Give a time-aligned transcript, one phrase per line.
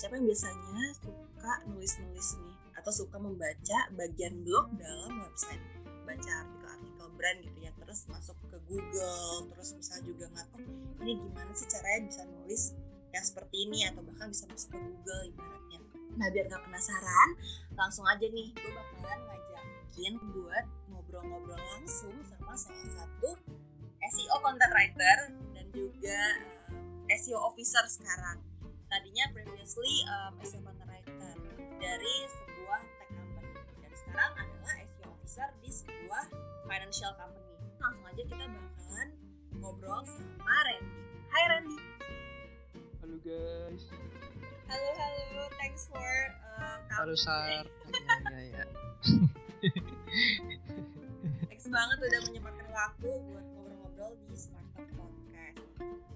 [0.00, 2.56] siapa yang biasanya suka nulis-nulis nih?
[2.80, 5.60] Atau suka membaca bagian blog dalam website?
[6.08, 10.62] Baca artikel-artikel brand gitu ya terus masuk ke Google terus bisa juga nggak oh
[11.04, 12.72] ini gimana sih caranya bisa nulis
[13.12, 13.84] yang seperti ini?
[13.92, 15.78] Atau bahkan bisa masuk ke Google ibaratnya.
[16.16, 17.28] Nah biar nggak penasaran
[17.76, 23.36] langsung aja nih gue bakalan ngajakin buat ngobrol-ngobrol langsung sama salah satu
[24.00, 25.18] SEO content writer
[25.52, 26.20] dan juga
[26.72, 28.49] uh, SEO officer sekarang
[28.90, 31.34] tadinya previously um, SEO writer
[31.78, 33.54] dari sebuah tech company.
[33.86, 36.26] Dan sekarang adalah SEO officer di sebuah
[36.66, 37.54] financial company.
[37.78, 39.08] Langsung aja kita bakalan
[39.62, 40.98] ngobrol sama Randy.
[41.30, 41.78] Hai Randy.
[42.98, 43.84] Halo guys.
[44.66, 45.42] Halo halo.
[45.54, 46.10] Thanks for
[46.58, 47.62] uh, Halo Sar ya,
[48.26, 48.64] ya, ya.
[51.46, 55.62] Thanks banget udah menyempatkan waktu buat ngobrol-ngobrol di Smart Talk Podcast.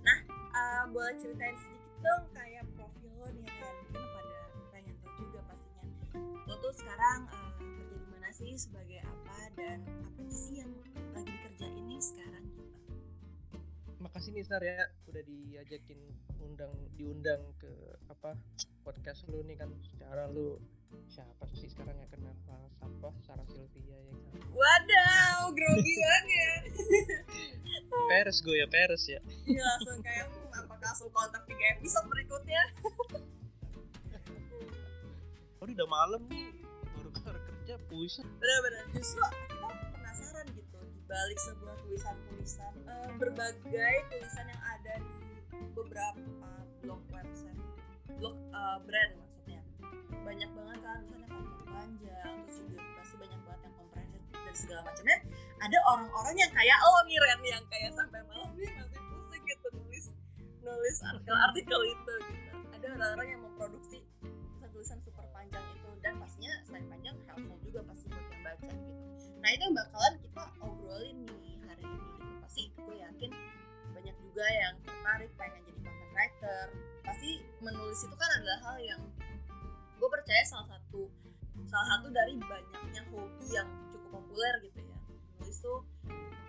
[0.02, 0.18] Nah,
[0.58, 3.74] uh, boleh ceritain sedikit dong kayak profil lo nih kan?
[3.88, 5.84] Mungkin pada pengen tahu juga pastinya.
[6.44, 10.72] Lo tuh sekarang uh, kerja di mana sih sebagai apa dan apa sih yang
[11.16, 12.64] lagi dikerjain nih sekarang gitu?
[14.04, 16.00] Makasih nih Sar ya udah diajakin
[16.44, 17.72] undang diundang ke
[18.12, 18.36] apa
[18.84, 20.60] podcast lu nih kan secara lu
[21.10, 24.40] siapa sih sekarang yang kenal siapa Sarah Sylvia ya kan?
[24.54, 26.62] Wadaw, grogi banget.
[28.10, 29.20] Peres gue ya Peres ya.
[29.46, 32.62] Iya langsung kayak apakah langsung kontak tiga episode berikutnya?
[35.60, 36.52] Oh udah malam nih.
[36.94, 38.28] Baru kelar kerja puisan.
[38.36, 45.24] Bener-bener justru kita penasaran gitu di balik sebuah tulisan-tulisan eh, berbagai tulisan yang ada di
[45.72, 46.50] beberapa
[46.84, 47.60] blog website,
[48.20, 49.23] blog eh, brand
[50.24, 55.18] banyak banget kan misalnya panjang-panjang terus juga pasti banyak banget yang komprehensif dan segala macamnya.
[55.60, 59.66] Ada orang-orang yang kayak oh nih Ren yang kayak sampai malam nih masih pusing gitu
[59.76, 60.04] nulis
[60.64, 62.52] nulis artikel-artikel itu gitu.
[62.72, 63.98] Ada orang-orang yang memproduksi
[64.74, 68.92] tulisan super panjang itu dan pastinya selain panjang helpful juga pasti buat yang baca gitu.
[69.38, 71.96] Nah itu yang bakalan kita obrolin nih hari ini.
[71.96, 73.30] Gitu pasti gue yakin
[73.94, 76.64] banyak juga yang tertarik pengen jadi content writer.
[77.06, 77.30] Pasti
[77.62, 79.00] menulis itu kan adalah hal yang
[79.98, 81.08] gue percaya salah satu
[81.64, 84.96] salah satu dari banyaknya hobi yang cukup populer gitu ya.
[85.38, 85.80] Menulis tuh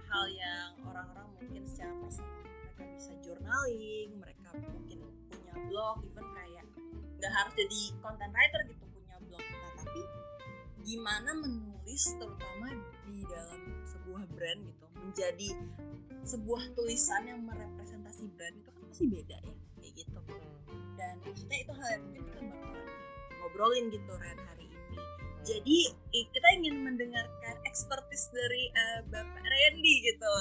[0.05, 2.31] hal yang orang-orang mungkin secara personal
[2.75, 4.99] mereka bisa journaling mereka mungkin
[5.31, 6.65] punya blog even kayak
[7.17, 9.43] nggak harus jadi content writer gitu punya blog.
[9.43, 10.01] Nah tapi
[10.85, 12.67] gimana menulis terutama
[13.09, 15.49] di dalam sebuah brand gitu menjadi
[16.25, 20.19] sebuah tulisan yang merepresentasi brand itu kan pasti beda ya kayak gitu.
[20.95, 22.84] Dan maksudnya itu hal yang mungkin kita bakalan
[23.45, 24.97] ngobrolin gitu Ren hari ini.
[25.45, 25.77] Jadi
[26.09, 30.33] kita ingin mendengarkan expertise dari uh, Bapak Randy gitu.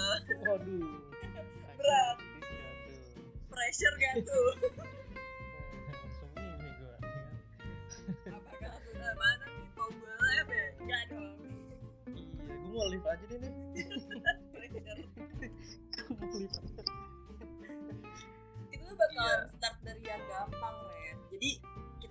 [0.48, 0.88] Waduh.
[1.76, 2.16] Berat.
[3.52, 4.48] Pressure gak tuh?
[8.24, 8.72] Apakah
[9.20, 9.68] mana nih?
[10.88, 11.00] Ya?
[11.12, 11.36] Dong.
[12.08, 13.76] Iya gue mau live aja deh nih gue mau
[16.34, 16.82] live aja.
[18.72, 19.52] Itu bakalan Iya.
[19.52, 21.16] start dari yang gampang Ren.
[21.32, 21.50] Jadi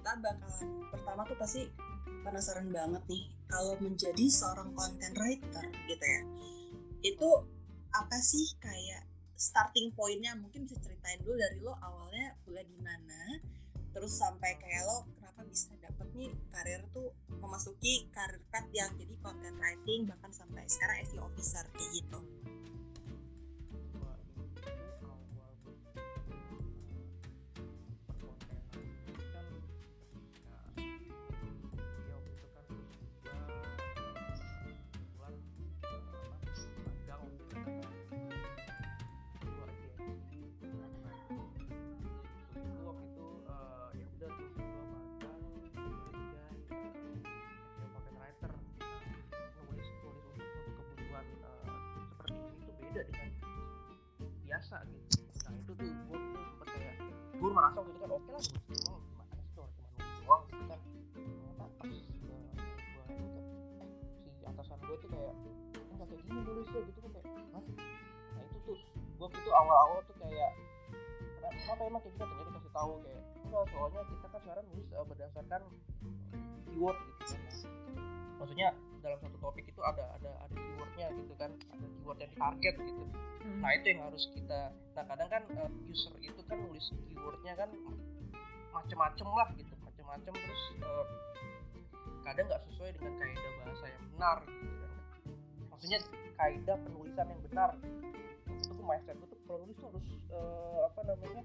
[0.03, 1.63] kita bakalan pertama tuh pasti
[2.27, 6.21] penasaran banget nih kalau menjadi seorang content writer gitu ya
[7.07, 7.29] itu
[7.87, 9.07] apa sih kayak
[9.39, 10.35] starting pointnya?
[10.35, 13.39] Mungkin bisa ceritain dulu dari lo awalnya kuliah di mana
[13.95, 18.43] terus sampai kayak lo kenapa bisa dapet nih karir tuh memasuki karir
[18.75, 22.19] yang jadi content writing bahkan sampai sekarang SEO officer kayak gitu
[55.83, 56.95] tuh gue tuh sempet kayak
[57.33, 59.87] gue merasa waktu itu kan oke lah gue doang gimana sih orang cuma
[60.17, 60.79] doang gitu kan.
[61.13, 62.37] Ternyata pas gue gue
[63.83, 63.89] eh
[64.33, 65.33] si atasan gue tuh kayak
[65.91, 67.63] enggak kayak gini nulisnya gitu kan kayak Hah?
[68.33, 70.51] nah itu tuh gue waktu itu awal-awal tuh kayak
[71.63, 72.23] "Kenapa- emang kayak gitu?
[72.23, 75.61] Ternyata dikasih tahu kayak enggak soalnya kita kan sekarang nulis eh, berdasarkan
[76.65, 77.53] keyword gitu kan.
[78.39, 78.67] Maksudnya
[79.03, 83.03] dalam satu topik itu ada ada ada keywordnya gitu kan ada keyword yang target gitu.
[83.59, 87.69] Nah itu yang harus kita nah kadang kan eh, user itu kan nulis keywordnya kan
[88.71, 91.05] macem-macem lah gitu macem-macem terus eh,
[92.23, 94.91] kadang nggak sesuai dengan kaidah bahasa yang benar gitu kan.
[95.75, 95.99] Maksudnya
[96.39, 97.69] kaidah penulisan yang benar.
[98.47, 101.43] Itu tuh mindset gue tuh kalau nulis tuh harus eh, apa namanya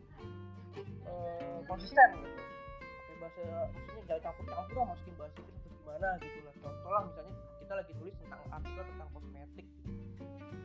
[1.10, 2.38] eh, konsisten gitu.
[2.78, 3.42] Pakai bahasa
[3.74, 6.54] maksudnya jangan campur-campur lah masukin bahasa atau gimana gitu lah.
[6.60, 7.32] Contoh lah misalnya
[7.64, 9.92] kita lagi tulis tentang artikel tentang kosmetik gitu.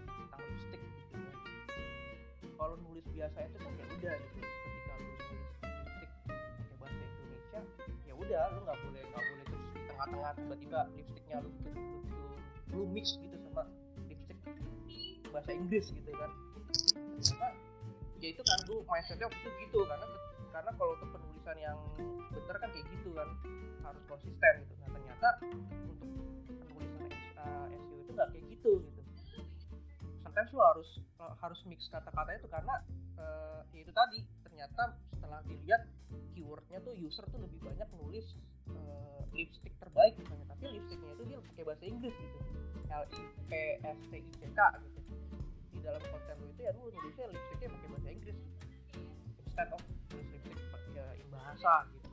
[0.03, 1.35] tentang lipstick gitu kan.
[2.59, 4.39] Kalau nulis biasa itu kan ya udah gitu.
[4.43, 6.11] Ketika lu nulis lipstick
[6.59, 7.59] pakai bahasa Indonesia
[8.03, 11.71] ya udah lu nggak boleh nggak boleh terus di tengah-tengah tiba-tiba lipsticknya lu, lu,
[12.11, 12.23] lu,
[12.75, 13.63] lu mix gitu sama
[14.11, 14.39] lipstick
[15.31, 16.31] bahasa Inggris gitu kan.
[17.23, 17.47] Karena
[18.19, 19.79] ya itu kan lu mindsetnya waktu itu gitu.
[19.87, 20.05] Karena
[20.51, 21.79] karena kalau untuk penulisan yang
[22.31, 23.27] bener kan kayak gitu kan.
[23.83, 24.73] Harus konsisten gitu.
[24.79, 26.07] Nah ternyata untuk
[26.71, 29.01] penulisan uh, SEO itu nggak kayak gitu gitu.
[30.23, 32.79] Sometimes lu harus uh, harus mix kata-kata itu karena
[33.19, 35.83] uh, itu tadi ternyata setelah dilihat
[36.31, 38.39] keywordnya tuh user tuh lebih banyak nulis
[38.71, 40.47] uh, lipstick terbaik misalnya.
[40.47, 42.39] Tapi lipsticknya itu dia pakai bahasa Inggris gitu.
[42.87, 43.51] L I P
[43.83, 44.99] S T I C K gitu.
[45.75, 48.37] Di dalam konten lu itu ya lu nulisnya lipsticknya pakai bahasa Inggris.
[49.43, 49.81] Instead of
[50.15, 50.59] nulis lipstick
[51.15, 52.07] ya bahasa gitu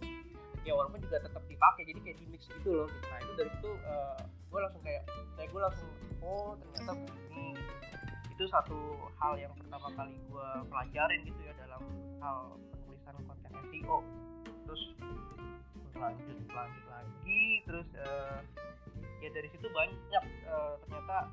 [0.65, 3.07] ya walaupun juga tetap dipakai jadi kayak di mix gitu loh gitu.
[3.09, 5.03] nah itu dari situ uh, gue langsung kayak
[5.39, 5.91] saya gue langsung
[6.21, 7.47] oh ternyata begini
[8.29, 8.79] itu satu
[9.21, 11.83] hal yang pertama kali gue pelajarin gitu ya dalam
[12.21, 13.99] hal penulisan konten SEO
[14.69, 14.83] terus
[15.97, 18.41] lanjut lanjut lagi terus uh,
[19.21, 21.29] ya dari situ banyak uh, ternyata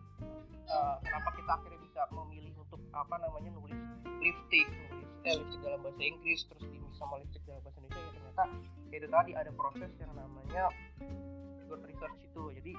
[0.68, 2.51] uh, kenapa kita akhirnya bisa memilih
[2.97, 3.77] apa namanya nulis
[4.19, 4.67] lipstick
[5.21, 8.44] nulis eh, lipstick dalam bahasa Inggris terus di sama lipstick dalam bahasa Indonesia ya ternyata
[8.89, 10.73] ya itu tadi ada proses yang namanya
[11.67, 12.44] keyword research itu.
[12.55, 12.73] Jadi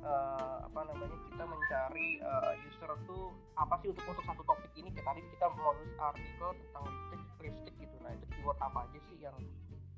[0.00, 4.88] uh, apa namanya kita mencari uh, user tuh apa sih untuk untuk satu topik ini?
[4.96, 7.96] Kayak tadi kita mau artikel tentang lipstick lipstick gitu.
[8.00, 9.36] Nah itu keyword apa aja sih yang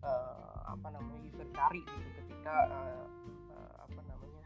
[0.02, 3.06] uh, apa namanya user cari gitu ketika uh,
[3.54, 4.42] uh, apa namanya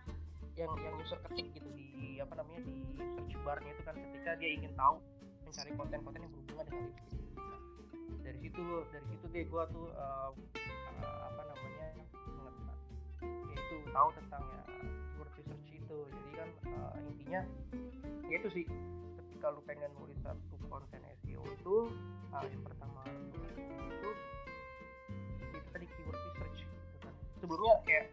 [0.60, 2.76] yang yang user ketik gitu di apa namanya di
[3.16, 3.96] search barnya itu kan.
[3.96, 5.00] Ketika dia ingin tahu
[5.46, 6.90] mencari konten-konten yang berhubungan dengan
[7.38, 7.60] nah,
[8.26, 10.30] dari situ dari situ deh gua tuh uh,
[11.06, 14.62] apa namanya yaitu tahu tentang ya
[15.14, 15.98] keyword research itu.
[16.12, 17.40] Jadi kan uh, intinya
[18.28, 18.64] ya itu sih.
[19.16, 21.76] Ketika lu pengen nulis satu konten SEO itu
[22.34, 24.10] uh, yang pertama itu itu
[25.72, 27.14] tadi keyword research gitu kan.
[27.40, 28.06] Sebelumnya kayak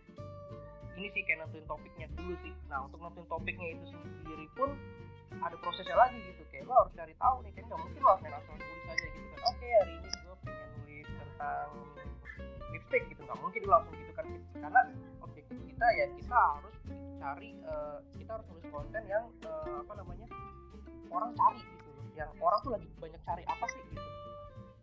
[0.94, 2.54] ini sih kayak nentuin topiknya dulu sih.
[2.70, 4.70] Nah untuk nentuin topiknya itu sendiri pun
[5.44, 6.42] ada prosesnya lagi gitu.
[6.50, 9.42] Kayak lo harus cari tahu nih kan nggak mungkin lo asal tulis aja gitu kan.
[9.52, 11.70] Oke hari ini gue pengen nulis tentang
[12.72, 13.22] lipstick gitu.
[13.28, 14.26] Nggak mungkin lo langsung gitu kan.
[14.58, 14.82] Karena
[15.22, 16.76] objektif kita ya kita harus
[17.20, 20.28] cari uh, kita harus nulis konten yang uh, apa namanya
[21.12, 24.10] orang cari gitu yang orang tuh lagi banyak cari apa sih gitu.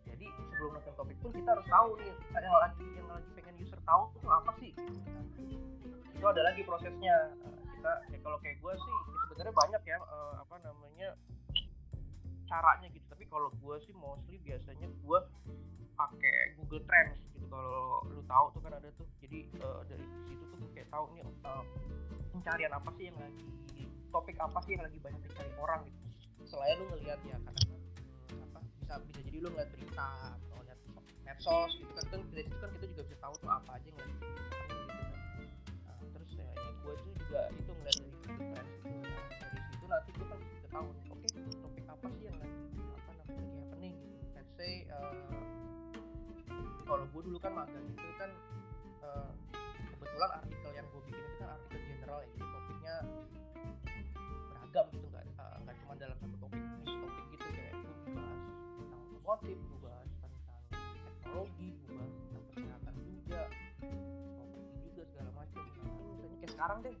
[0.09, 3.55] Jadi sebelum nonton topik pun kita harus tahu nih ada yang lagi yang lagi pengen
[3.61, 4.93] user tahu itu apa sih gitu.
[5.09, 5.25] Nah,
[6.11, 7.15] itu ada lagi prosesnya
[7.81, 8.95] kita ya kalau kayak gue sih
[9.25, 11.17] sebenarnya banyak ya uh, apa namanya
[12.45, 13.01] caranya gitu.
[13.09, 15.19] Tapi kalau gue sih mostly biasanya gue
[15.97, 17.49] pakai Google Trends gitu.
[17.49, 19.09] Kalau lu tahu tuh kan ada tuh.
[19.25, 21.65] Jadi uh, dari situ tuh kayak tahu nih uh,
[22.37, 23.49] pencarian apa sih yang lagi
[24.13, 25.99] topik apa sih yang lagi banyak dicari orang gitu.
[26.53, 30.79] Selain lu ngelihat ya hmm, apa bisa bisa jadi lu ngeliat berita atau ngeliat
[31.25, 32.05] medsos gitu kan.
[32.13, 35.20] Kan dari situ kan kita juga bisa tahu tuh apa aja yang gitu kan
[36.51, 38.65] terus ya, ya gue tuh juga itu ngeliat dari itu nah,
[39.31, 40.39] dari situ nanti gue kan
[40.71, 41.29] tahu oke okay,
[41.61, 42.59] topik apa sih yang lagi
[42.91, 43.93] apa namanya lagi happening?
[43.99, 45.15] Gitu let's say uh,
[46.87, 48.31] kalau gue dulu kan magang itu kan
[49.03, 49.31] uh,
[49.95, 52.27] kebetulan artikel yang gue bikin itu kan artikel general ya.
[52.35, 52.95] Jadi topiknya
[54.51, 57.47] beragam gitu nggak uh, nggak cuma dalam satu topik topik gitu.
[57.55, 58.39] Kayak gue bahas
[58.75, 59.57] tentang otomotif
[66.61, 66.93] sekarang deh.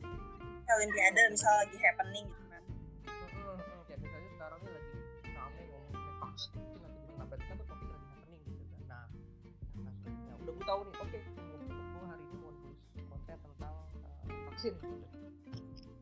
[0.73, 2.63] Olimpiade misal lagi happening gitu kan.
[2.65, 4.97] Hmm, hmm, kayak misalnya sekarang ini lagi
[5.37, 8.81] rame ngomongin vaksin itu nanti berarti kan tuh topik lagi happening gitu kan.
[8.89, 9.05] Nah
[9.85, 11.21] nah, udah gue tahu nih oke okay,
[11.77, 14.95] gue hari ini mau nulis konten tentang uh, vaksin gitu.
[15.61, 15.93] Vaksin.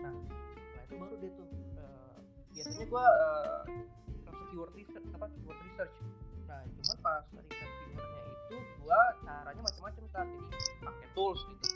[0.00, 2.16] Nah nah itu baru dia tuh uh,
[2.56, 3.60] biasanya gue uh,
[4.24, 5.94] langsung keyword research apa keyword research.
[6.48, 11.68] Nah cuman pas riset keywordnya itu gue caranya macam-macam kan jadi pakai tools gitu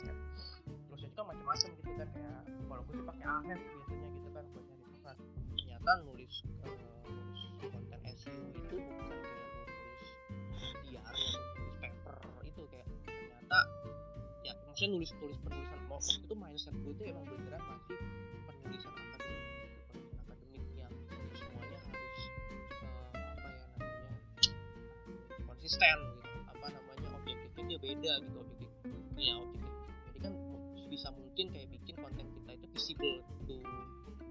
[1.49, 5.15] macam-macam gitu kan kayak kalau gue sih pakai Ahrefs biasanya gitu kan buat nyari tempat.
[5.57, 6.77] Ternyata nulis uh,
[7.09, 7.41] nulis
[7.73, 13.59] konten SEO itu bukan kayak nulis diary atau nulis paper itu kayak ternyata
[14.45, 17.97] ya maksudnya nulis tulis penulisan mau itu mindset gue itu emang beneran masih
[18.45, 19.65] penulisan akademik gitu.
[19.89, 20.93] Penulisan akademik yang
[21.33, 22.21] semuanya harus
[22.77, 23.65] uh, apa ya namanya
[25.49, 26.29] konsisten gitu.
[26.45, 29.68] Apa namanya objektifnya dia beda gitu objektif ya objektif
[30.99, 33.55] bisa mungkin kayak bikin konten kita itu visible to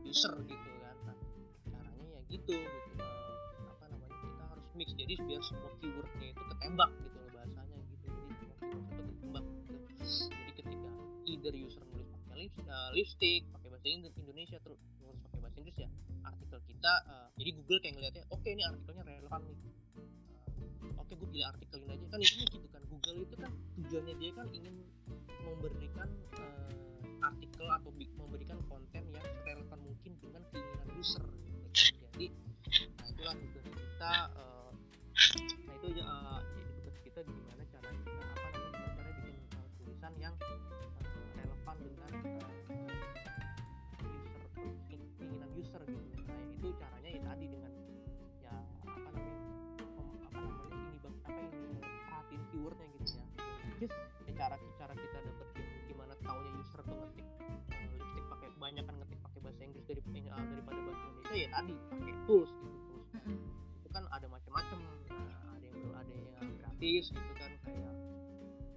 [0.05, 0.97] user gitu kan.
[1.09, 1.17] Nah,
[1.65, 2.93] caranya ya gitu gitu.
[3.01, 4.93] Uh, apa namanya kita harus mix.
[4.93, 8.05] Jadi biar semua keywordnya itu ketembak gitu bahasanya gitu.
[8.05, 9.75] Jadi semua keyword satu berkembang gitu.
[10.29, 10.91] jadi ketika
[11.25, 15.79] either user nulis pakai lip, uh, lipstick pakai bahasa Indonesia terus nulis pakai bahasa Inggris
[15.81, 15.89] ya
[16.21, 19.57] artikel kita uh, jadi Google kayak ngeliatnya oke okay, ini artikelnya relevan nih.
[19.57, 22.05] Uh, oke okay, gue pilih artikel ini aja.
[22.13, 22.83] Kan itu gitu kan.
[22.93, 24.77] Google itu kan tujuannya dia kan ingin
[25.57, 26.71] memberikan uh,
[27.25, 31.69] artikel atau memberikan konten yang relevan mungkin dengan keinginan user gitu.
[31.73, 32.27] jadi
[32.99, 34.71] nah itulah tugas kita uh,
[35.67, 36.41] nah itu uh,
[36.79, 40.57] tugas kita gimana cara kita apa namanya cara bikin uh, tulisan yang uh,
[41.39, 42.13] relevan dengan
[42.45, 42.58] uh,
[60.39, 63.11] uh, daripada bahasa Indonesia ya tadi pakai tools gitu tools.
[63.83, 64.95] Itu kan ada macam-macam nah,
[65.59, 67.95] ada yang ada yang gratis gitu kan kayak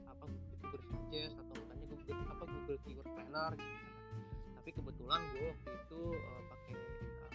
[0.09, 0.23] apa
[0.61, 3.89] Google Suggest atau misalnya Google apa Google Keyword Planner gitu kan.
[4.61, 6.75] Tapi kebetulan gue waktu itu uh, pakai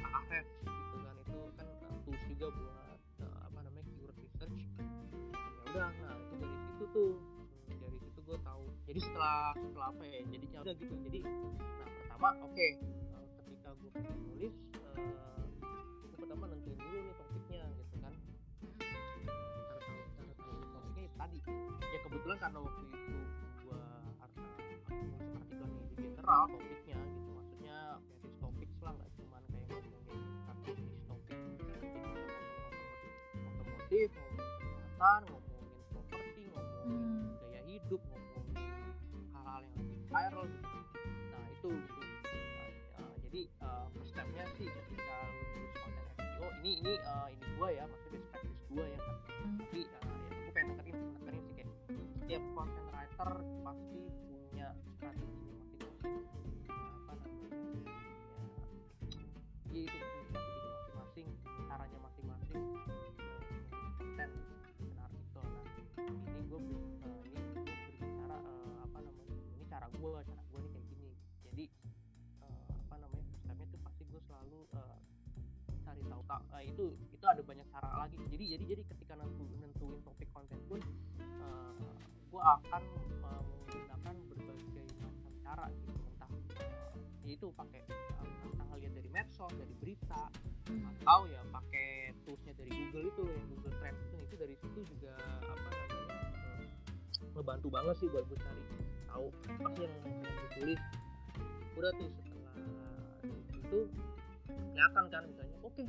[0.02, 4.56] uh, Ahrefs gitu kan itu kan uh, tools juga buat uh, apa namanya keyword research.
[4.56, 7.12] Ya udah nah itu dari situ tuh
[7.66, 8.64] dari situ gue tahu.
[8.86, 10.94] Jadi setelah setelah apa ya jadi udah gitu.
[11.10, 12.95] Jadi nah pertama oke okay, uh,
[13.82, 14.54] gue pengen nulis
[14.96, 15.44] uh,
[16.02, 18.12] gue pertama nentuin dulu nih topiknya gitu kan.
[20.36, 21.38] Cara topiknya ya tadi.
[21.80, 22.96] Ya kebetulan karena waktu itu
[23.66, 24.18] gue nulis
[25.28, 27.30] artikel di general topiknya gitu.
[27.36, 30.72] Maksudnya various topics lah nggak cuman kayak ngomongin satu
[31.06, 31.86] topik ngomongin
[33.56, 35.45] otomotif ngomongin kesehatan ngomongin
[46.86, 49.16] ini uh, ini gua ya maksudnya best practice gua ya kan
[49.58, 49.98] tapi uh, ya
[50.38, 51.70] gue pengen nekerin nekerin sih kayak
[52.14, 53.30] setiap content writer
[53.66, 53.98] pasti
[76.52, 78.20] uh, itu itu ada banyak cara lagi.
[78.30, 80.80] Jadi jadi jadi ketika nentu, nentuin topik konten pun
[81.42, 81.72] uh,
[82.30, 82.82] gue akan
[83.24, 85.90] uh, menggunakan berbagai macam cara gitu.
[85.92, 90.22] Entah uh, itu pakai uh, entah lihat dari medsos dari berita
[90.66, 95.14] atau ya pakai toolsnya dari Google itu yang Google Trends itu itu dari situ juga
[95.46, 96.06] apa namanya
[97.36, 98.62] ngebantu banget sih buat gue cari
[99.06, 100.80] tahu apa sih yang mau ditulis.
[101.76, 102.54] Udah tuh setelah
[103.52, 103.80] itu
[104.46, 105.86] kelihatan kan misalnya oke okay,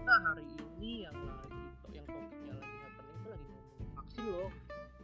[0.00, 0.44] ternyata hari
[0.80, 1.60] ini yang lagi
[1.92, 4.48] yang topiknya lagi happening itu lagi ngomongin vaksin loh.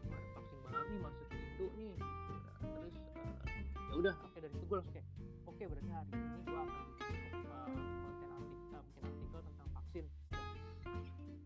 [0.08, 1.92] Wah, vaksin baru nih masuk Indo nih.
[2.00, 3.44] Nah, terus uh,
[3.76, 5.08] ya udah oke okay, dari itu gue langsung kayak
[5.44, 8.40] oke okay, berarti hari ini gue akan bikin konten artikel
[8.72, 10.04] uh, bikin artikel tentang vaksin.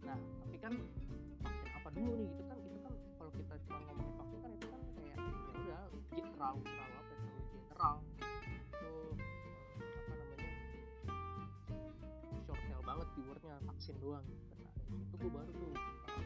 [0.06, 0.16] Nah
[0.46, 0.72] tapi kan
[1.42, 2.28] vaksin apa dulu nih?
[2.30, 5.82] Gitu kan itu kan kalau kita cuma ngomongin vaksin kan itu kan kayak ya udah
[6.14, 7.94] general terlalu apa ya, terlalu general
[13.90, 16.22] vaksin doang gitu nah dari gue baru tuh uh,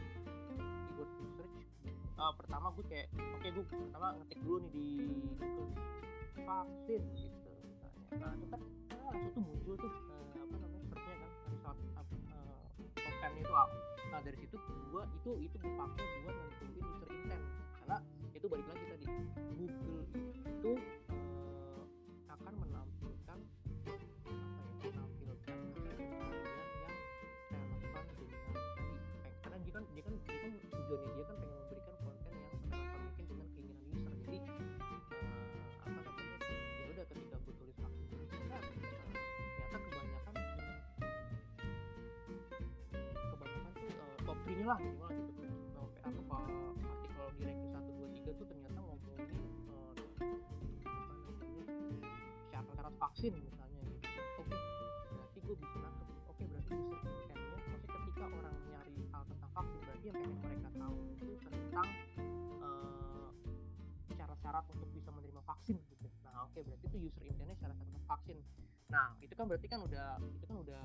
[0.85, 1.57] keyword research
[2.21, 5.69] uh, pertama gue kayak oke okay, gue pertama ngetik dulu nih di Google.
[6.45, 7.49] Vaksin gitu.
[8.13, 8.61] Misalnya nah itu kan
[8.93, 11.77] ah, langsung tuh muncul tuh uh, apa namanya searchnya kan result
[12.29, 12.61] uh,
[13.01, 13.77] top 10 itu apa
[14.13, 14.55] nah dari situ
[14.93, 17.43] gua itu itu gue pakai buat nentuin user intent.
[17.81, 17.97] Karena
[18.29, 19.05] itu balik lagi tadi
[19.57, 19.94] Google
[44.65, 45.45] top 3 nya lah minimal gitu
[45.77, 46.37] sampai apa
[46.89, 49.29] artikel di ranking satu dua tiga tuh ternyata ngomongin
[49.69, 49.93] uh,
[51.29, 51.69] namanya
[52.49, 54.09] syarat-syarat vaksin misalnya gitu.
[54.41, 54.57] Oke
[55.13, 56.07] berarti gue bisa nangkep.
[56.33, 60.69] Oke berarti user intentnya maksudnya ketika orang nyari hal tentang vaksin berarti yang pengen mereka
[60.73, 61.89] tahu itu tentang
[62.65, 63.29] uh,
[64.17, 66.07] syarat-syarat untuk bisa menerima vaksin gitu.
[66.25, 68.37] Nah oke berarti itu user intentnya syarat-syarat vaksin.
[68.89, 70.83] Nah itu kan berarti kan udah itu kan udah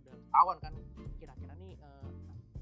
[0.00, 0.72] udah ketahuan kan
[1.20, 2.08] kira-kira nih uh,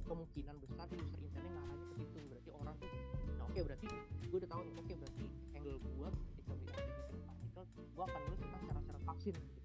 [0.07, 2.19] kemungkinan besar user intentnya ngarahnya ke situ.
[2.31, 2.91] Berarti orang tuh
[3.37, 3.87] nah oke berarti
[4.27, 6.09] gue udah tahu nih oke berarti angle gue
[6.47, 7.63] ketika bikin artikel
[7.97, 9.61] gue akan nulis tentang syarat-syarat vaksin gitu.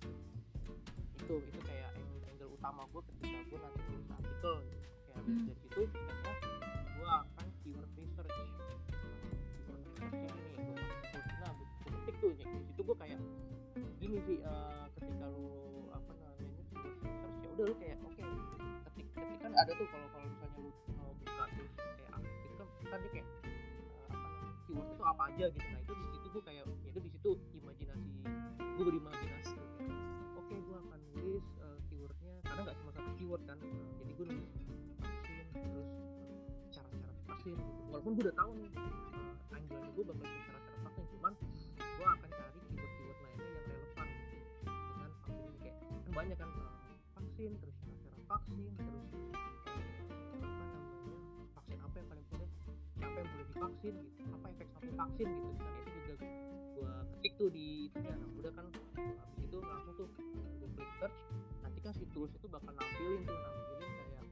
[1.21, 4.79] Itu itu kayak angle, angle utama gue ketika gue nanti nulis artikel gitu.
[4.81, 5.45] oke habis Hmm.
[5.45, 6.31] dari situ ternyata
[6.97, 8.31] gue akan keyword research.
[8.31, 8.57] Keyword
[12.21, 13.19] tuh di situ gue kayak
[14.01, 15.49] gini sih uh, ketika lu
[15.93, 19.37] apa namanya keyword research ya udah lu kayak oke okay, ketik ketik.
[19.41, 20.07] Kan ada tuh kalau
[22.91, 23.27] gitu dia kayak
[24.67, 25.67] keyword itu apa aja gitu.
[25.71, 28.09] Nah itu di situ gue kayak ya itu di situ imajinasi
[28.59, 29.55] gue berimajinasi.
[30.35, 33.57] Oke okay, gue akan nulis uh, keywordnya karena nggak cuma satu keyword kan.
[33.63, 34.51] Uh, jadi gue nulis
[34.99, 35.89] vaksin terus
[36.75, 37.81] cara-cara vaksin gitu.
[37.91, 41.33] Walaupun gue udah tahu nih uh, anjuran gue bakal cara-cara vaksin cuman
[41.79, 44.07] gue akan cari keyword-keyword lainnya yang relevan
[44.67, 47.70] dengan vaksin kayak kan banyak kan uh, vaksin terus
[53.71, 54.21] divaksin gitu.
[54.35, 55.47] Apa efek samping vaksin gitu.
[55.55, 56.15] Nah itu juga
[56.71, 60.07] gue ketik tuh di itunya nah udah kan habis itu langsung tuh
[60.59, 61.19] gue klik search.
[61.63, 64.23] Nanti kan si tools itu bakal nampilin tuh nampilin kayak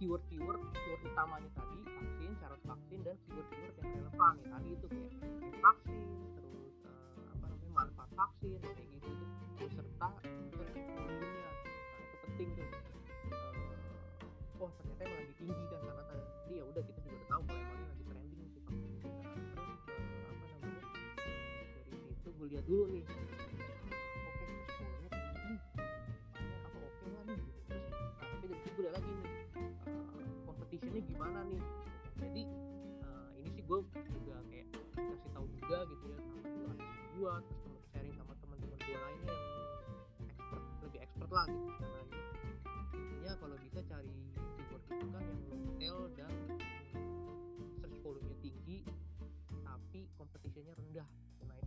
[0.00, 5.12] keyword-keyword keyword utamanya tadi vaksin syarat vaksin dan keyword-keyword yang relevan ya tadi itu kayak
[5.62, 9.26] vaksin terus uh, apa namanya manfaat vaksin kayak gitu itu
[9.60, 10.08] beserta
[10.94, 11.54] volume-nya nah
[12.02, 12.68] itu penting tuh.
[14.58, 17.42] Uh, oh ternyata emang lagi tinggi kan karena tadi ya udah kita juga udah tahu
[17.46, 17.93] kalau emang
[22.44, 23.04] gue lihat dulu nih.
[23.08, 23.16] Oke
[25.08, 25.56] okay, volume
[26.36, 27.40] tinggi apa oke lah nih?
[27.40, 29.32] Gitu terus tapi dari situ lagi nih
[30.44, 31.62] competitionnya gimana nih?
[32.20, 32.42] Jadi
[33.00, 36.72] uh, ini sih gue juga kayak kasih tahu juga gitu ya sama dua
[37.16, 39.32] gue terus sharing sama teman-teman gue lainnya
[40.20, 42.03] yang expert lebih expert lah gitu karena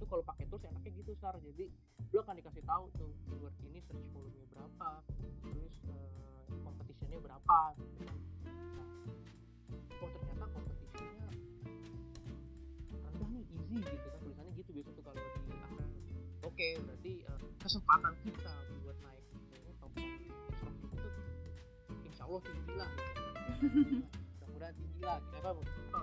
[0.08, 1.36] itu kalau pakai tools enaknya gitu sar.
[1.44, 1.68] Jadi
[2.16, 5.04] lo akan dikasih tahu tuh keyword ini search volume berapa
[5.43, 6.08] terus uh,
[6.63, 8.15] competitionnya berapa gitu kan.
[10.00, 11.28] Oh ternyata kompetisinya
[13.04, 14.20] rendah nih easy gitu kan.
[14.24, 15.84] Tulisannya gitu biasa tuh kalau di akhir
[16.48, 18.54] oke okay, berarti uh, kesempatan kita
[18.88, 19.24] buat naik
[19.60, 21.08] ini top itu
[22.08, 22.91] insya Allah tinggi lah.
[24.39, 25.20] Mudah-mudahan tinggi lah.
[25.20, 25.52] Apa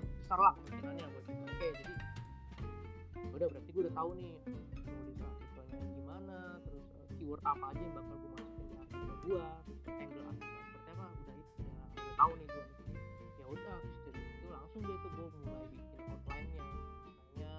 [0.04, 1.40] besar lah kemungkinannya buat itu.
[1.40, 2.13] Oke okay, jadi
[3.34, 4.32] udah berarti gue udah tahu nih
[4.86, 9.42] nulis artikelnya gimana terus uh, keyword apa aja yang bakal gue masukin di artikel gue
[9.90, 12.64] angle artikel seperti apa udah itu udah, udah tahu nih gue
[13.34, 16.64] ya udah dari itu langsung dia tuh gue mulai bikin outline-nya.
[17.04, 17.56] Misalnya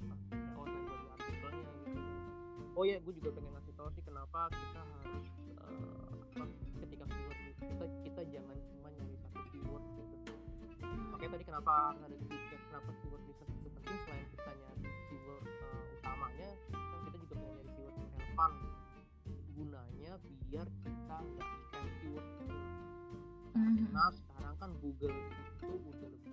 [0.00, 2.00] apa ya outline buat artikelnya gitu.
[2.78, 5.26] Oh ya gue juga pengen ngasih tahu sih kenapa kita harus
[5.66, 6.44] uh, apa
[6.86, 10.16] ketika keyword kita kita jangan cuma nyari satu keyword gitu.
[11.10, 12.16] Oke tadi kenapa ada
[18.40, 18.56] relevan
[19.52, 20.12] gunanya
[20.48, 22.56] biar kita nggak spam keyword gitu
[23.52, 26.32] karena sekarang kan Google itu udah lebih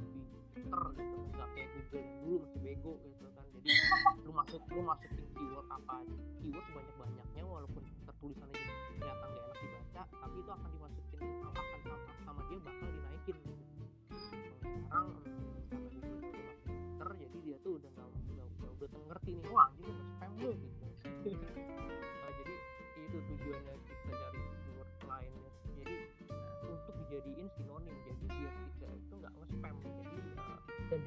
[0.55, 1.17] pinter gitu.
[1.35, 3.45] Nggak kayak Google yang dulu masih bego gitu kan.
[3.51, 3.67] Jadi
[4.23, 6.15] lu masuk lu masukin keyword apa aja.
[6.39, 11.95] Keyword sebanyak banyaknya walaupun tertulisannya kelihatan gak enak dibaca tapi itu akan dimasukin akan sama,
[12.23, 13.63] sama dia bakal dinaikin gitu.
[14.87, 19.01] Kalau sekarang karena Google udah makin pinter jadi dia tuh udah nggak udah, udah, udah
[19.11, 20.87] ngerti nih wah anjing spam lu gitu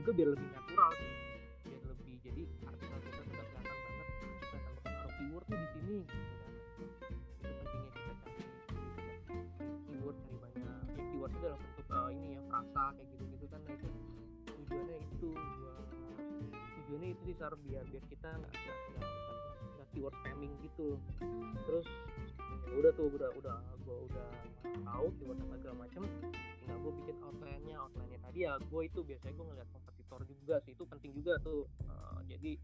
[0.01, 1.13] juga biar lebih natural sih.
[1.69, 6.37] Biar lebih jadi artikel kita nggak kelihatan banget kelihatan berpengaruh keyword tuh di sini gitu
[6.41, 6.55] kan.
[7.45, 8.45] Itu pentingnya kita cari
[9.85, 13.47] keyword cari banyak ya keyword itu dalam bentuk uh, ini ya frasa kayak gitu gitu
[13.53, 13.89] kan nah itu
[14.57, 15.85] tujuannya itu buat
[16.81, 18.79] tujuannya itu sih biar biar kita nggak nggak
[19.91, 20.99] keyword spamming gitu
[21.67, 21.87] terus
[22.71, 24.29] ya udah tuh udah udah gue udah
[24.87, 26.03] tahu keyword apa segala macem
[26.71, 27.77] tinggal gue bikin outline-nya.
[27.83, 31.67] Outline-nya tadi ya gue itu biasanya gue ngeliat kompetitor juga sih itu penting juga tuh.
[31.83, 32.55] Uh, jadi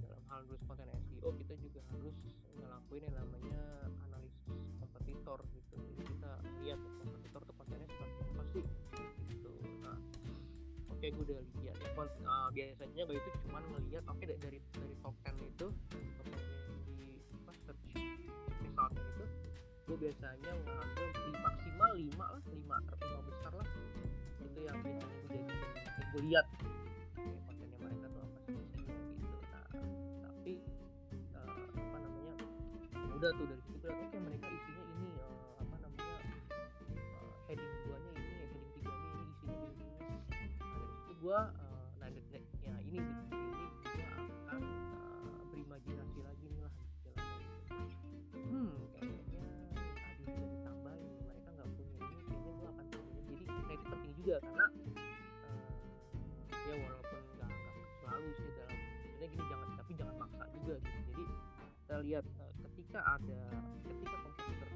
[0.00, 2.16] dalam hal nulis konten SEO kita juga harus
[2.56, 3.62] ngelakuin yang namanya
[4.08, 4.40] analisis
[4.80, 5.76] kompetitor gitu.
[5.76, 6.32] Jadi kita
[6.64, 7.17] lihat kompetitor
[10.98, 11.74] okay, gue udah lihat ya
[12.26, 15.66] uh, biasanya gue itu cuman ngeliat oke okay, dari dari top 10 itu
[16.18, 16.98] top 10 di
[17.38, 17.86] apa search
[18.58, 19.24] resultnya itu
[19.86, 22.58] gue biasanya ngambil di maksimal 5 lah 5
[22.98, 23.68] 5 besar lah
[24.42, 26.46] itu yang biasanya gue jadi yang gue lihat
[27.14, 28.92] ya, kontennya mereka tuh apa sih gitu.
[29.54, 29.64] Nah
[30.26, 30.52] tapi
[31.38, 32.34] uh, apa namanya
[32.90, 33.62] ya udah tuh dari
[41.28, 41.52] gue uh,
[42.00, 42.40] nah ya
[42.88, 43.04] ini gitu ini
[43.84, 47.48] gue akan uh, berimajinasi lagi nih lah istilahnya
[48.48, 49.44] hmm kayaknya ada
[50.24, 51.12] bisa ditambahin.
[51.28, 53.44] Mereka nggak punya ini kayaknya gue akan punya jadi
[53.76, 55.68] itu penting juga karena uh,
[56.48, 59.92] ya walaupun nggak nggak selalu sih dalam sebenarnya gini jangan tapi
[60.56, 61.00] juga gitu.
[61.12, 61.24] Jadi
[61.76, 63.40] kita lihat uh, ketika ada
[63.84, 64.68] ketika komputer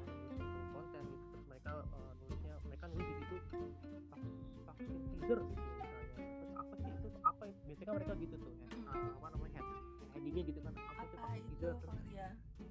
[0.69, 3.37] konten gitu terus mereka uh, nulisnya mereka nulis di situ
[4.69, 5.72] vaksin teaser gitu
[7.83, 9.67] biasanya kan mereka gitu tuh ya, uh, apa namanya head
[10.15, 11.99] headingnya gitu kan apa, itu vaksin teaser terus.
[12.15, 12.27] Ya.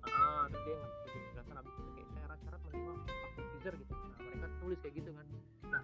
[0.08, 3.92] ah terus dia ngasih penjelasan abis itu kayak syarat-syarat menerima vaksin teaser gitu.
[3.92, 5.26] Nah mereka tulis kayak gitu kan.
[5.68, 5.82] Nah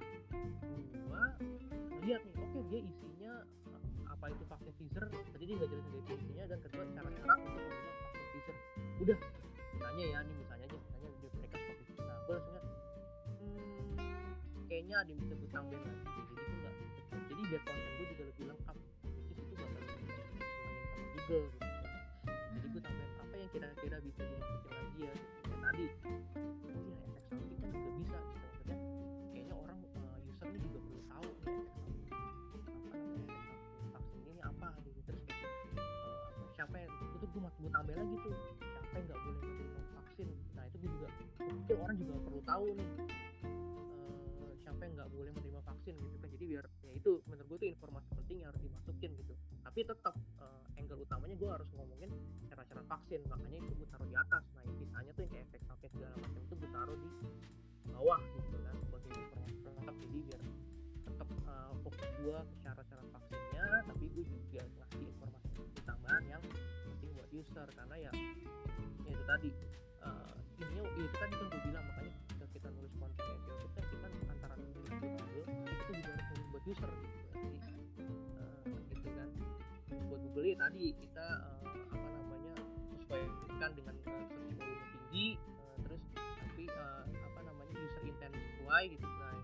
[1.05, 1.25] gua
[2.09, 3.33] lihat nih oke okay, dia isinya
[4.09, 8.29] apa itu vaksin teaser tadi dia nggak jelasin definisinya dan kedua syarat-syarat untuk menerima vaksin
[8.33, 8.57] teaser.
[9.05, 9.19] Udah
[9.77, 12.63] tanya ya nih misalnya aja misalnya mereka seperti itu nah gue langsungnya
[13.45, 16.75] hmm, kayaknya ada yang bisa gue tambahin lagi jadi gue nggak
[17.29, 17.98] jadi biar konten
[21.29, 21.45] gitu
[22.57, 25.15] jadi gue tambahin apa yang kira-kira bisa dimasukin lagi ya?
[25.45, 25.93] Ya tadi ya
[27.05, 28.47] efek samping kan juga bisa gitu.
[28.49, 28.79] Maksudnya
[29.31, 31.53] kayaknya orang uh, user ini juga perlu tahu ya,
[32.49, 33.37] apa namanya
[33.93, 35.01] vaksin ini apa gitu.
[35.05, 39.41] Terus uh, apa, siapa yang itu gue gue tambahin lagi tuh siapa yang nggak boleh
[39.45, 40.29] menerima vaksin.
[40.57, 41.09] Nah itu gue juga
[41.45, 42.91] mungkin orang juga perlu tahu nih
[43.45, 46.29] uh, siapa yang nggak boleh menerima vaksin gitu kan.
[46.33, 49.35] Jadi biar ya itu menurut gue tuh informasi penting yang harus dimasukin gitu.
[49.63, 50.17] Tapi tetap
[51.09, 52.11] utamanya gue harus ngomongin
[52.53, 54.45] cara-cara vaksin makanya itu gue taruh di atas.
[54.53, 57.11] Nah yang sisanya tuh yang kayak efek samping segala macam itu gue taruh di
[57.89, 59.13] bawah gitu kan sebagai
[59.65, 60.43] pelengkap jadi biar
[61.09, 65.49] tetap uh, fokus gue ke cara-cara vaksinnya tapi gue juga ngasih informasi
[65.89, 66.43] tambahan yang
[66.93, 67.69] penting buat user.
[67.73, 68.13] Karena ya,
[69.09, 69.51] ya itu tadi
[70.05, 73.97] uh, ini ya itu kan itu gue bilang makanya ketika kita nulis konten SEO itu
[74.05, 74.93] kan kita antara nulis buat
[75.73, 76.91] itu juga harus nulis buat user.
[76.93, 77.18] gitu
[80.49, 81.61] ya tadi kita uh,
[81.93, 82.55] apa namanya
[82.97, 84.25] sesuaikan dengan uh,
[84.97, 89.05] tinggi uh, terus tapi uh, apa namanya user intent sesuai gitu.
[89.05, 89.37] Nah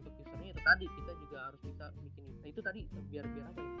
[0.00, 3.60] untuk usernya itu tadi kita juga harus bisa bikin nah itu tadi biar biar apa
[3.60, 3.72] ya?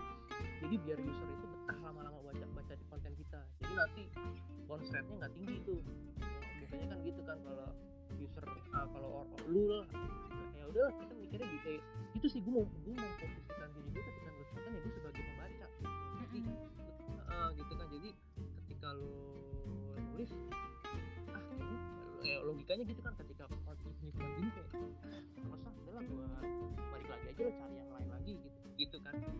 [0.60, 3.40] Jadi biar user itu betah lama-lama baca baca di konten kita.
[3.64, 4.02] Jadi nanti
[4.68, 5.80] bounce nggak tinggi tuh.
[6.60, 7.68] Biasanya kan gitu kan kalau
[8.20, 9.64] user uh, kalau or, or, lu
[10.60, 11.82] ya udah kita mikirnya gitu ya.
[12.12, 15.22] Itu sih gue mau gue mau posisikan diri gue ketika nulis konten ya gue sebagai
[15.24, 15.66] pembaca
[16.36, 16.52] jadi
[17.32, 17.86] uh, gitu kan.
[17.88, 18.10] Jadi
[18.64, 19.08] ketika lo
[20.12, 20.30] nulis
[21.32, 21.76] ah ini
[22.24, 23.12] ya, logikanya gitu kan.
[23.16, 24.68] Ketika konten ini cuma gini kayak
[25.48, 26.26] masa udahlah gue
[26.92, 28.58] balik lagi aja lo cari yang lain lagi gitu.
[28.76, 29.14] Gitu kan.
[29.16, 29.32] Nah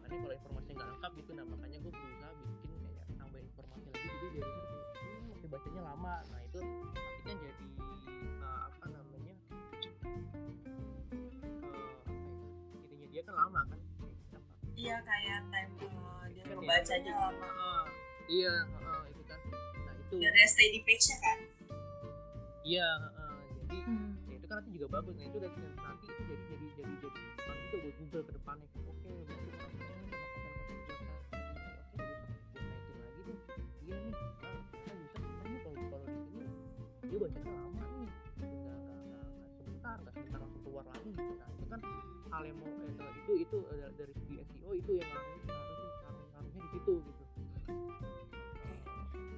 [0.00, 4.08] makanya kalau informasinya nggak lengkap gitu nah makanya gue berusaha bikin kayak tambahin informasi lagi.
[4.08, 6.14] Jadi biar hmm, masih bacanya lama.
[6.32, 6.60] Nah itu
[7.22, 7.66] kan jadi
[8.40, 9.34] uh, apa namanya
[11.60, 11.96] uh,
[12.80, 13.80] apa ya dia kan lama kan.
[14.72, 15.72] Iya kayak time
[16.42, 17.86] uh, Kan ya, membacanya lama uh,
[18.26, 19.40] iya uh, itu kan.
[19.86, 20.14] Nah itu.
[20.18, 21.38] Dan dia stay di page nya kan?
[22.62, 24.10] Iya uh, jadi hmm.
[24.26, 25.14] ya itu kan nanti juga bagus.
[25.18, 27.08] Nah itu dari nanti itu jadi jadi jadi jadi
[27.42, 28.66] masukan juga buat Google ke depannya.
[28.82, 29.48] Oke berarti
[33.82, 33.96] iya
[34.42, 35.98] ah kan kan
[37.02, 38.10] dia bacanya lama nih.
[38.42, 39.26] Nggak nggak nggak
[39.58, 41.08] sebentar nggak sebentar langsung keluar lagi.
[41.12, 41.80] Gitu nah itu kan
[42.32, 45.94] hal yang mau eh, itu itu eh, dari segi SEO itu yang harus harus
[46.72, 47.20] situ gitu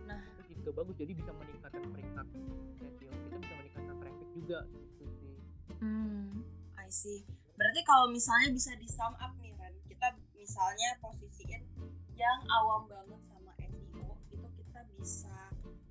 [0.05, 0.20] Nah.
[0.40, 2.27] itu juga bagus jadi bisa meningkatkan peringkat
[2.79, 5.33] SEO kita bisa meningkatkan traffic juga gitu sih
[5.77, 6.40] Hmm,
[6.75, 7.27] I see.
[7.55, 11.61] Berarti kalau misalnya bisa di sum up nih Ren, kita misalnya posisiin
[12.14, 15.37] yang awam banget sama SEO itu kita bisa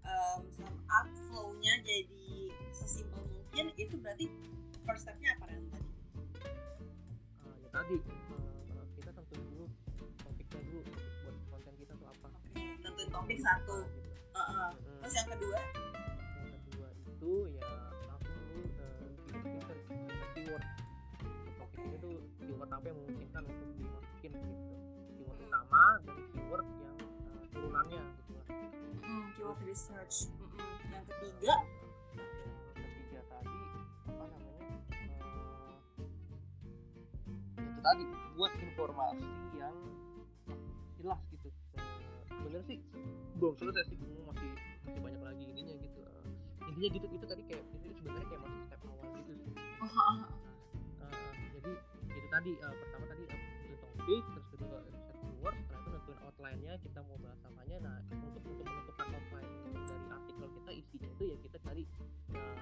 [0.02, 2.26] um, sum up flow-nya jadi
[2.74, 4.26] sesimpel mungkin itu berarti
[4.82, 5.90] first step-nya apa Ren tadi?
[7.38, 7.96] uh, ya tadi
[13.14, 13.86] topik satu.
[14.34, 14.74] Uh-uh.
[14.74, 14.74] Mm-mm.
[15.06, 15.60] Terus yang kedua,
[16.50, 17.70] yang kedua itu ya
[18.10, 19.78] langsung lu uh, pinter
[20.34, 20.66] keyword
[21.62, 24.66] topik itu tuh keyword apa yang memungkinkan untuk dimasukin gitu
[25.14, 26.98] keyword utama dan keyword yang
[27.30, 28.48] uh, turunannya gitu lah
[29.06, 30.34] hmm, keyword research.
[30.34, 30.66] Mm-mm.
[30.90, 31.56] Yang ketiga,
[32.74, 33.62] yang ketiga tadi
[34.10, 34.66] apa namanya
[34.98, 35.78] eh,
[37.62, 39.76] itu tadi buat informasi yang
[40.98, 41.22] jelas
[42.54, 42.78] bener sih
[43.42, 44.50] belum selesai sih gue masih
[44.86, 46.06] masih banyak lagi ininya gitu.
[46.06, 49.32] Eh, intinya gitu itu tadi kayak itu sebenarnya kayak masih step awal gitu.
[49.42, 49.54] Sih.
[49.58, 51.72] Eh, jadi
[52.14, 56.20] itu tadi eh, pertama tadi eh, nentuin topik terus kedua riset keyword setelah itu nentuin
[56.30, 57.78] outline-nya kita mau bahas apanya.
[57.82, 61.84] Nah untuk untuk menentukan outline dari artikel kita isinya itu ya kita cari
[62.38, 62.58] eh,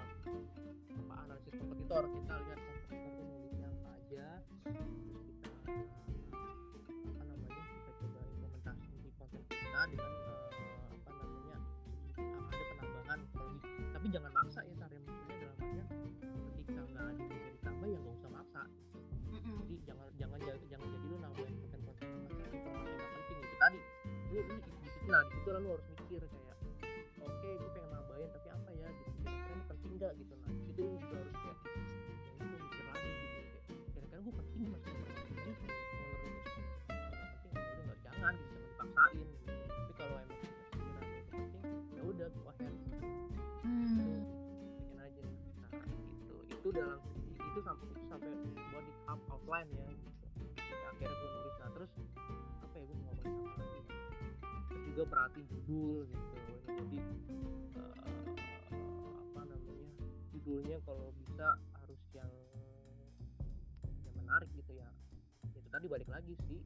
[1.03, 4.27] apa analisis kompetitor kita lihat kompetitor itu nulisnya apa aja
[9.81, 11.57] konten dengan eh, apa namanya
[12.21, 13.53] ada penambahan kalau
[13.91, 15.87] tapi jangan maksa ya cara maksudnya dalam artian
[16.53, 18.61] ketika nggak ada bisa ditambah ya nggak usah maksa.
[19.31, 19.55] Mm-mm.
[19.63, 23.37] jadi jangan jangan ja- jangan jadi lu nambahin konten-konten yang macam informasi yang nggak penting
[23.41, 23.79] itu tadi.
[24.29, 26.55] Lu lu di situ nah di situ lalu harus mikir kayak
[27.17, 30.11] oke gue pengen nambahin tapi apa ya gitu kira-kira penting nggak?
[30.13, 30.33] Gitu
[46.71, 48.29] dalam segi itu sampai itu sampai
[48.71, 49.85] buat di tahap outline ya.
[49.91, 50.09] Gitu.
[50.55, 51.55] Ya, akhirnya gue nulis.
[51.59, 51.91] Nah terus
[52.63, 53.81] apa ya gue mau ngomongin apa lagi?
[54.71, 56.35] Terus juga perhatiin judul gitu.
[56.71, 56.97] Jadi
[57.75, 57.93] eh,
[59.19, 59.87] apa namanya
[60.31, 62.31] judulnya kalau bisa harus yang
[64.07, 64.87] yang menarik gitu ya.
[65.51, 66.59] Itu tadi balik lagi sih.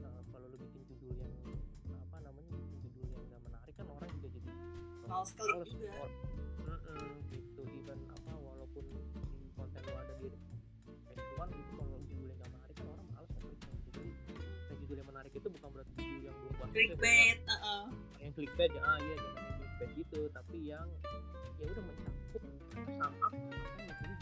[0.00, 1.32] Ya eh, kalau lu bikin judul yang
[2.08, 4.50] apa namanya bikin judul yang nggak menarik kan orang juga jadi
[5.08, 5.92] Males klik juga.
[7.32, 7.62] gitu.
[7.64, 8.84] Even apa walaupun
[9.88, 10.28] lu ada di
[11.40, 14.10] one gitu kalau judulnya nggak menarik kan orang males ya klik gitu jadi
[14.68, 17.82] nah, judul yang menarik itu bukan berarti judul yang buang Clickbait, uh-uh.
[18.20, 20.20] yang clickbait ya ah iya jangan yang clickbait gitu.
[20.30, 20.88] Tapi yang
[21.58, 22.42] ya udah mencakup
[23.02, 23.36] up apa
[23.82, 24.17] yang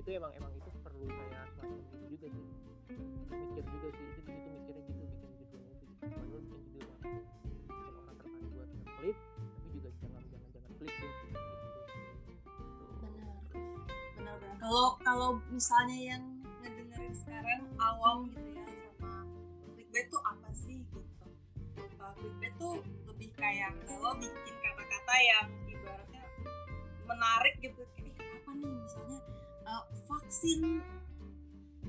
[0.00, 2.44] itu emang emang itu perlu kayak semacam itu juga sih
[3.28, 6.88] mikir juga sih itu itu mikirnya gitu bikin judulnya itu gitu Bukan lu bikin judul
[7.04, 11.26] bikin orang tertarik buat ngeklik tapi juga jangan jangan jangan klik gitu
[13.00, 13.36] Benar.
[14.16, 14.56] Benar-benar.
[14.56, 16.22] Kalau kalau misalnya yang
[16.64, 18.64] ngedengerin sekarang awam gitu ya
[18.96, 19.20] sama
[19.76, 21.00] clickbait tuh apa sih gitu.
[22.00, 26.24] Uh, clickbait tuh lebih kayak kalau bikin kata-kata yang ibaratnya
[27.04, 27.79] menarik gitu
[30.30, 30.78] vaksin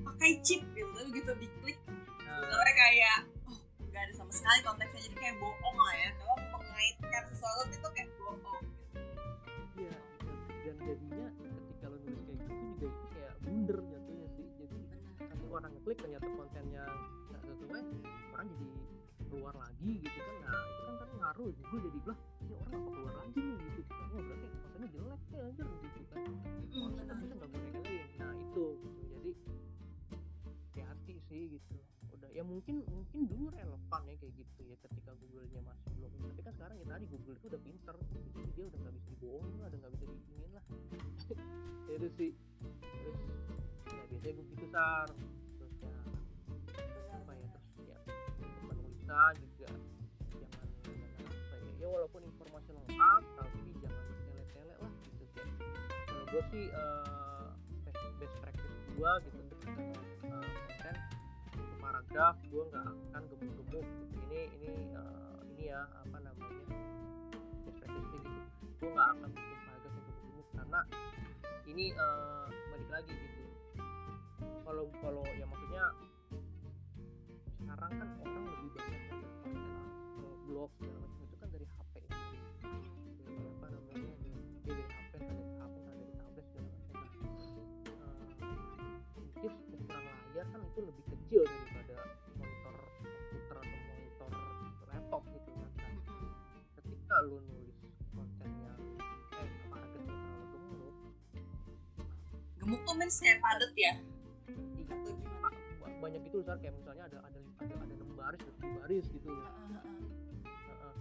[0.01, 1.77] pakai chip gitu tapi gitu diklik.
[2.25, 6.10] Nah, sebenarnya kayak oh nggak ada sama sekali konteksnya jadi kayak bohong lah ya.
[6.17, 8.65] Kalau mengaitkan sesuatu itu kayak bohong.
[9.77, 9.93] Iya
[10.65, 14.45] dan jadinya ketika lo nulis kayak gitu juga itu kayak blunder jatuhnya sih.
[14.58, 14.77] Jadi
[15.21, 16.84] nanti orang ngeklik ternyata kontennya
[17.30, 17.82] nggak sesuai
[18.34, 18.67] orang jadi
[19.30, 20.36] keluar lagi gitu kan.
[20.49, 21.51] Nah itu kan kan ngaruh.
[21.62, 23.58] Gue jadi lah ini orang apa keluar lagi nih?
[23.69, 23.82] Gitu.
[23.86, 25.67] Kan oh berarti kontennya jelek ya anjir.
[25.69, 25.90] Gitu
[32.51, 36.11] mungkin mungkin dulu relevan ya kayak gitu ya ketika Google-nya masih belum.
[36.19, 39.57] Tapi kan sekarang ya tadi Google itu udah pinter jadi dia udah nggak bisa dibohongin
[39.63, 40.65] lah udah nggak bisa diinin lah.
[41.87, 42.31] Ya itu sih.
[42.79, 43.19] Terus
[43.91, 45.07] ya biasanya gue gitu sar
[45.59, 45.91] terus ya
[47.11, 47.97] apa ya terus ya
[48.67, 49.69] penulisan juga.
[50.35, 51.71] Jangan jangan apa ya.
[51.79, 55.55] Ya walaupun informasi lengkap tapi jangan bertele-tele lah gitu kayak.
[56.07, 57.47] Kalau gue sih eh,
[58.19, 59.40] best, practice gue gitu
[62.12, 63.88] paragraf gue nggak akan gemuk-gemuk.
[64.28, 66.60] Ini ini eh, ini ya apa namanya
[67.71, 68.30] practice gitu
[68.84, 70.80] gue nggak akan bikin paragraf yang gemuk-gemuk karena
[71.71, 73.41] ini eh, balik lagi gitu.
[74.43, 75.86] Kalau kalau ya maksudnya
[77.63, 81.24] sekarang kan orang lebih banyak eh, blog segala macam.
[81.24, 81.93] Itu kan dari HP
[83.24, 84.32] dari apa namanya dari,
[84.67, 86.91] dari HP dari HP dari tablet segala macam.
[87.88, 88.12] Nah,
[88.52, 91.61] eh, in case ukuran layar kan itu lebih kecil daripada
[97.23, 97.77] lu nulis
[98.12, 98.79] konten yang
[99.34, 100.93] eh paragraf yang terlalu gemuk
[102.57, 103.93] gemuk tuh means kayak padet ya?
[104.47, 105.49] I- atau gimana?
[105.79, 109.05] Ba- banyak itu Zar kayak misalnya ada ada ada ada enam baris ada tujuh baris
[109.07, 109.29] gitu.
[109.29, 109.49] Ya
[110.45, 110.93] Heeh.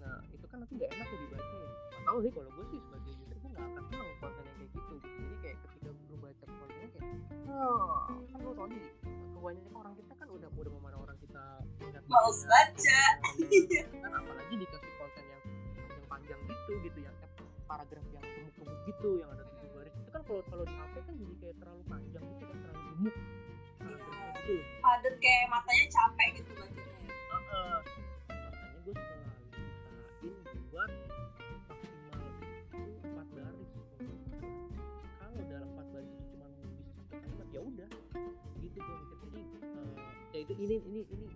[0.00, 1.66] nah itu kan nanti nggak enak ya dibaca ya.
[1.66, 4.70] Nggak tahu sih kalau gue sih sebagai user gue nggak akan seneng konten yang kayak
[4.72, 4.94] gitu.
[5.02, 7.06] Jadi kayak ketika lu baca kontennya kayak
[7.46, 7.94] oh
[8.26, 8.82] kan lu tau nih
[9.36, 11.42] kebanyakan orang kita kan udah udah memandang orang kita
[12.06, 13.00] Males bacanya, baca.
[13.46, 13.82] Iya.
[13.98, 14.85] kan apalagi dikasih
[16.66, 17.16] panjang gitu gitu yang
[17.70, 19.94] paragraf yang gemuk-gemuk gitu yang ada tujuh baris.
[20.02, 23.16] Itu kan kalau kalau di HP kan jadi kayak terlalu panjang gitu kan terlalu gemuk.
[23.78, 24.54] Paragrafnya gitu.
[24.82, 27.14] Padet kayak matanya capek gitu bacanya ya.
[27.14, 27.78] Heeh.
[28.26, 29.26] makanya gue selalu
[30.26, 30.90] usahain buat
[31.70, 33.70] maksimal itu empat baris.
[35.22, 37.90] Kalau dalam empat baris itu cuma bisa satu kalimat ya udah.
[38.58, 39.38] Gitu gue mikir jadi
[40.34, 41.26] eh, ya itu ini, ini, ini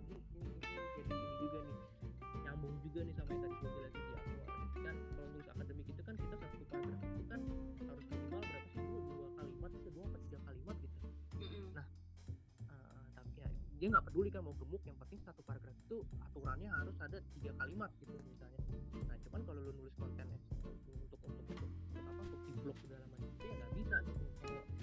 [13.81, 17.49] dia nggak peduli kan mau gemuk yang penting satu paragraf itu aturannya harus ada tiga
[17.57, 18.61] kalimat gitu misalnya.
[19.09, 23.01] Nah cuman kalau lu nulis konten untuk untuk untuk, untuk apa untuk di blog segala
[23.09, 24.25] macam itu ya nggak bisa gitu.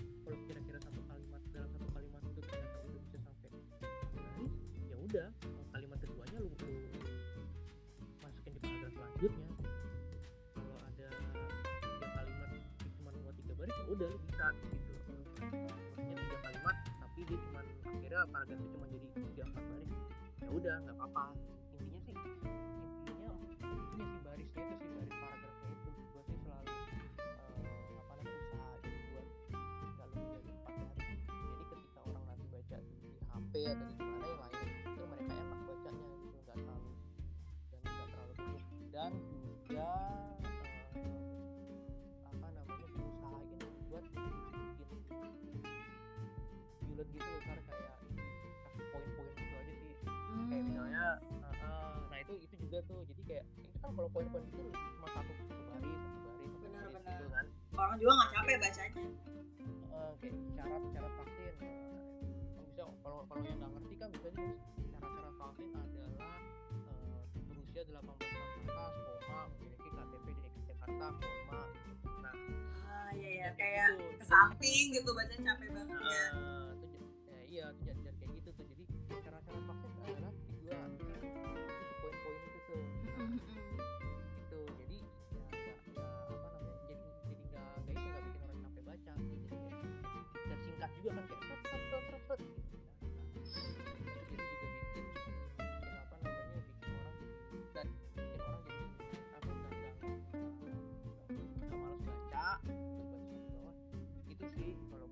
[0.03, 3.51] Kalau kira-kira satu kalimat dalam satu kalimat itu ternyata udah bisa sampai
[4.19, 4.55] garis
[4.91, 5.29] ya udah
[5.71, 6.75] kalimat keduanya lu, lu
[8.19, 9.49] masukin di paragraf selanjutnya.
[10.59, 11.09] Kalau ada
[11.87, 12.51] tiga kalimat
[12.99, 14.47] cuma buat tiga baris ya udah lu bisa
[18.19, 19.91] akhirnya paragrafnya cuma jadi tiga empat baris
[20.43, 21.25] ya udah nggak apa-apa.
[21.79, 23.31] Intinya sih intinya
[23.63, 28.99] intinya si barisnya itu si baris paragrafnya itu gue sih selalu uh, apa namanya usahain
[29.15, 29.27] buat
[29.95, 34.18] nggak lebih dari empat baris jadi ketika orang nanti baca di HP atau di
[52.79, 53.03] juga tuh.
[53.11, 56.95] Jadi kayak itu kan kalau poin-poin itu cuma satu satu baris satu baris satu baris
[57.03, 57.47] gitu kan.
[57.75, 59.05] Orang juga nggak capek bacanya.
[59.91, 61.55] Uh, kayak syarat syarat vaksin.
[61.59, 64.51] Uh, bisa kalau kalau yang nggak ngerti kan bisa nih
[64.95, 66.39] syarat-syarat vaksin adalah
[66.87, 68.15] uh, berusia 18 tahun
[68.63, 68.95] ke atas
[69.27, 71.61] koma memiliki KTP di Jakarta koma.
[72.23, 72.35] Nah
[72.87, 74.23] ah iya ya kayak gitu.
[74.23, 76.25] ke samping gitu bacanya capek banget ya.
[76.31, 77.98] Nah, itu j- ya, iya gitu tuh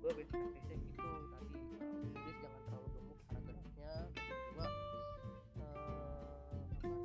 [0.07, 1.03] gue best practice gitu
[1.35, 1.51] tadi
[1.83, 6.95] uh, tulis jangan terlalu gemuk paragrafnya kedua uh, uh,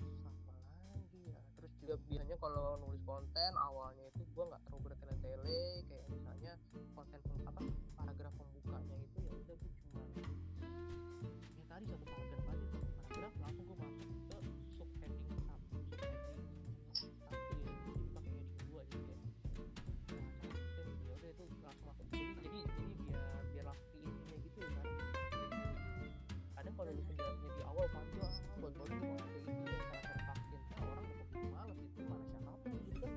[0.00, 0.52] Terus apa
[0.88, 1.40] lagi ya?
[1.60, 4.08] Terus juga biasanya kalau nulis konten awalnya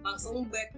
[0.03, 0.75] langsung kayak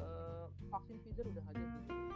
[0.00, 2.09] eh, vaksin Pfizer udah hadir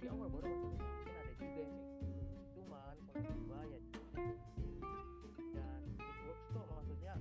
[0.00, 0.80] di awal baru mungkin
[1.12, 1.76] ada juga yang
[2.56, 3.80] cuman kalau gue ya
[5.52, 7.20] dan it works kok maksudnya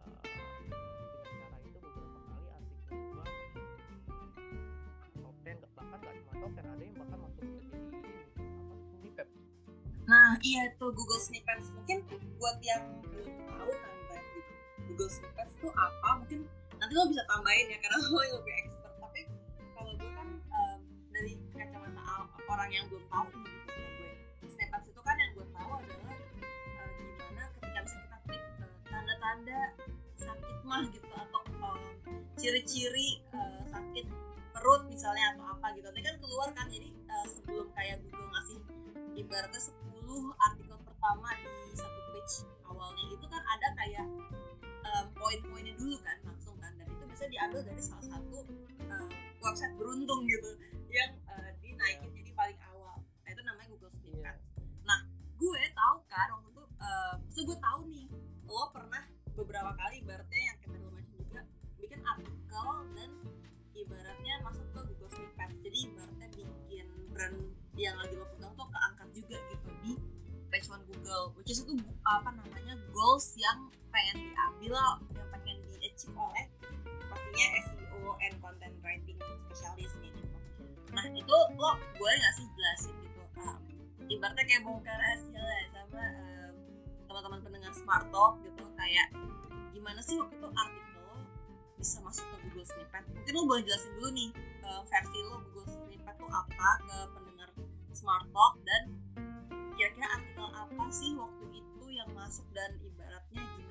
[0.00, 2.88] uh, dengan cara itu beberapa kali artikel di
[5.20, 7.92] top 10 bahkan nggak cuma top 10 ada yang bahkan masuk ke jadi apa
[8.96, 9.28] snippet
[10.04, 11.72] Nah, iya tuh Google Snippets.
[11.72, 12.04] Mungkin
[12.36, 14.52] buat yang belum tahu kan, gitu.
[14.92, 16.20] Google Snippets tuh apa?
[16.20, 16.44] Mungkin
[16.76, 18.83] nanti lo bisa tambahin ya, karena lo yang lebih expert.
[22.54, 24.12] Orang yang belum tahu nih, gitu, gue.
[24.46, 29.60] Snippets itu kan yang gue tahu adalah eh, gimana ketika bisa kita klik eh, tanda-tanda
[30.14, 31.80] sakit mah gitu atau em,
[32.38, 34.06] ciri-ciri eh, sakit
[34.54, 35.86] perut misalnya atau apa gitu.
[35.90, 38.58] Nanti kan keluar kan, jadi eh, sebelum kayak Google ngasih
[39.18, 39.74] ibaratnya 10
[40.38, 42.34] artikel pertama di satu page
[42.70, 44.06] awalnya itu kan ada kayak
[44.86, 48.46] em, poin-poinnya dulu kan langsung kan dan itu bisa diambil dari salah satu
[48.78, 49.06] em,
[49.42, 50.50] website beruntung gitu
[50.94, 52.10] yang eh, dinaikin
[55.44, 58.06] gue tahu kan waktu itu eh, maksud gue tahu nih
[58.48, 59.02] lo pernah
[59.36, 61.40] beberapa kali ibaratnya yang kita dulu mention juga
[61.76, 63.10] bikin artikel dan
[63.76, 67.36] ibaratnya masuk ke Google Snippet jadi ibaratnya bikin brand
[67.76, 69.92] yang lagi lo pegang tuh keangkat juga gitu di
[70.48, 71.76] page one Google which is itu
[72.08, 74.72] apa namanya goals yang pengen diambil
[75.12, 76.46] yang pengen di achieve oleh
[77.12, 79.18] pastinya SEO and content writing
[79.50, 80.36] specialist kayak gitu.
[80.94, 83.13] Nah itu lo boleh nggak sih jelasin gitu
[84.08, 86.54] ibaratnya kayak bongkar rahasia lah sama um,
[87.08, 88.64] teman-teman pendengar Smart Talk gitu.
[88.74, 89.08] Kayak
[89.72, 91.08] gimana sih waktu itu artikel
[91.80, 93.04] bisa masuk ke Google Snippet?
[93.12, 94.30] Mungkin lo boleh jelasin dulu nih
[94.64, 97.48] uh, versi lo Google Snippet tuh apa ke pendengar
[97.96, 98.54] Smart Talk?
[98.64, 98.82] Dan
[99.74, 102.46] kira-kira artikel apa sih waktu itu yang masuk?
[102.52, 103.63] Dan ibaratnya gimana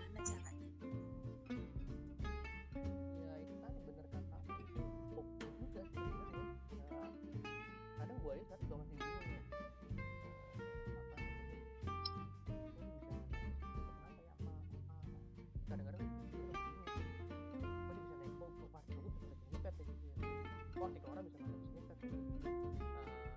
[20.83, 21.95] kok artikel orang bisa ya gitu.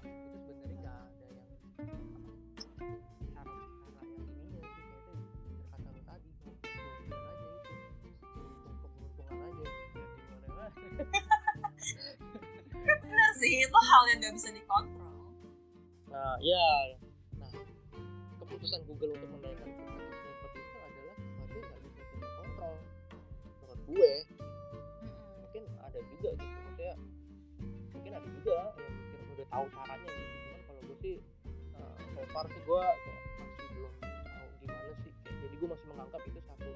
[0.03, 1.47] Eh, itu sebenarnya nggak ada yang
[3.39, 3.55] apa cara
[3.87, 9.63] cara yang ininya sih kayak itu berkata lo tadi keberuntungan aja itu untung keberuntungan aja
[9.63, 10.71] gimana lah
[12.83, 15.31] benar sih itu hal yang nggak bisa dikontrol.
[16.11, 16.67] Nah ya
[17.39, 17.55] nah
[18.43, 22.75] keputusan Google untuk menaikkan snippet itu adalah sesuatu yang nggak bisa kita kontrol
[23.63, 24.26] menurut gue
[29.57, 30.37] tahu caranya gitu.
[30.37, 31.17] Cuman kalau gue sih
[31.81, 35.13] uh, so far sih gue kayak masih belum tahu gimana sih.
[35.25, 36.69] Jadi gue masih menganggap itu satu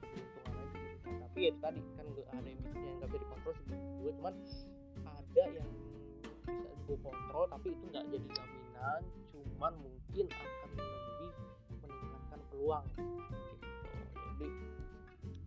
[0.00, 1.10] keberuntungan aja gitu.
[1.12, 4.34] Tapi ya tadi kan gak ada yang bisa yang nggak bisa dikontrol sih gue cuman
[5.04, 9.02] ada yang bisa gue kontrol tapi itu nggak jadi jaminan
[9.34, 11.32] cuman mungkin akan lebih
[11.84, 12.84] meningkatkan peluang.
[12.96, 13.20] Gitu.
[14.16, 14.48] Jadi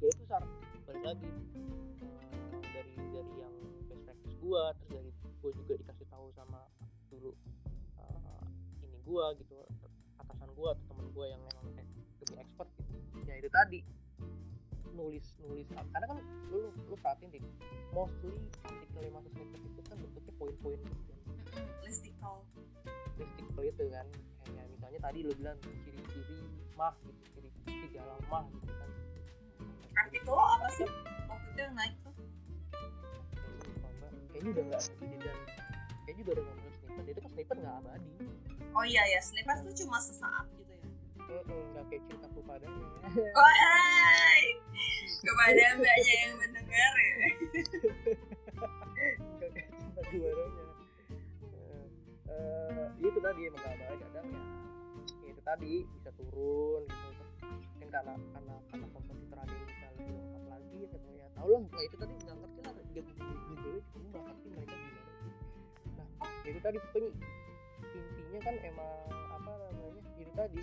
[0.06, 0.44] ya itu sar.
[0.86, 3.56] Balik lagi eh, dari dari yang
[3.90, 5.10] best practice gue terus dari
[5.40, 6.08] gue juga dikasih
[9.10, 9.58] gue gitu
[10.22, 11.90] atasan gue atau temen gue yang memang kayak
[12.22, 12.98] lebih expert gitu.
[13.26, 13.80] Ya itu tadi.
[14.94, 16.18] Nulis nulis karena kan
[16.54, 17.42] lu lu perhatiin deh
[17.90, 18.38] mostly
[18.68, 21.20] artikel yang masuk snippet itu kan bentuknya poin-poin gitu kan.
[21.82, 22.40] Listicle.
[23.18, 24.06] Listicle itu kan
[24.46, 26.38] kayak misalnya tadi lu bilang ciri-ciri
[26.78, 28.90] mah gitu ciri-ciri dalam mah gitu kan.
[30.06, 30.90] Artikel lo apa sih?
[31.26, 32.14] Waktu itu yang naik tuh?
[34.30, 34.84] Kayaknya udah nggak
[35.20, 35.38] dan
[36.06, 36.69] kayaknya udah nggak
[37.00, 38.12] snippet itu kan snippet nggak abadi.
[38.76, 40.84] Oh iya ya snippet tuh cuma sesaat gitu ya.
[41.48, 42.88] Nggak kayak cintaku padanya.
[43.40, 44.44] Oh hai
[45.20, 47.16] kepada mbaknya yang mendengar ya.
[49.96, 50.36] Nggak kayak
[52.30, 54.42] eh, itu tadi emang nggak abadi kadang ya
[55.24, 57.24] ya itu tadi bisa turun gitu.
[57.48, 61.28] Mungkin karena karena karena kompositor ada yang bisa lebih lengkap lagi atau ya.
[61.34, 63.04] Tau lah itu tadi nggak ngerti lah dia
[66.50, 67.10] itu tadi pokoknya
[67.96, 68.92] intinya kan emang
[69.34, 70.60] apa namanya itu tadi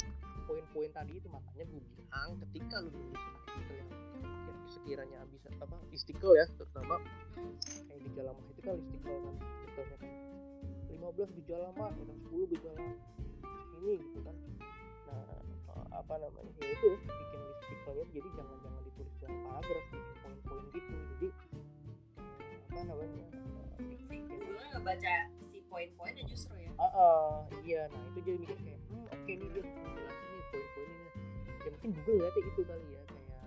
[0.47, 3.91] poin-poin tadi itu makanya gue bilang ketika lu nulis artikel yang
[4.67, 6.99] sekiranya bisa apa istiqlal ya terutama
[7.87, 10.11] kayak gejala mah itu kan istiqlal kan contohnya kan
[10.97, 12.83] 15 gejala mah atau 10 gejala
[13.79, 14.37] ini gitu kan.
[15.07, 15.39] Nah
[15.95, 20.93] apa namanya ya itu bikin istiqlalnya jadi jangan jangan ditulis dalam paragraf bikin poin-poin gitu.
[20.97, 21.29] Jadi
[22.67, 23.25] apa namanya
[23.79, 25.15] eh, si Google nggak baca
[25.47, 27.33] si poin-poinnya justru ya Ah, ah,
[27.65, 31.09] iya, nah itu jadi mikir kayak, hmm, oke nih dia ngejelasin nih poin-poinnya.
[31.57, 33.45] Ya mungkin Google lihatnya itu kali ya, kayak,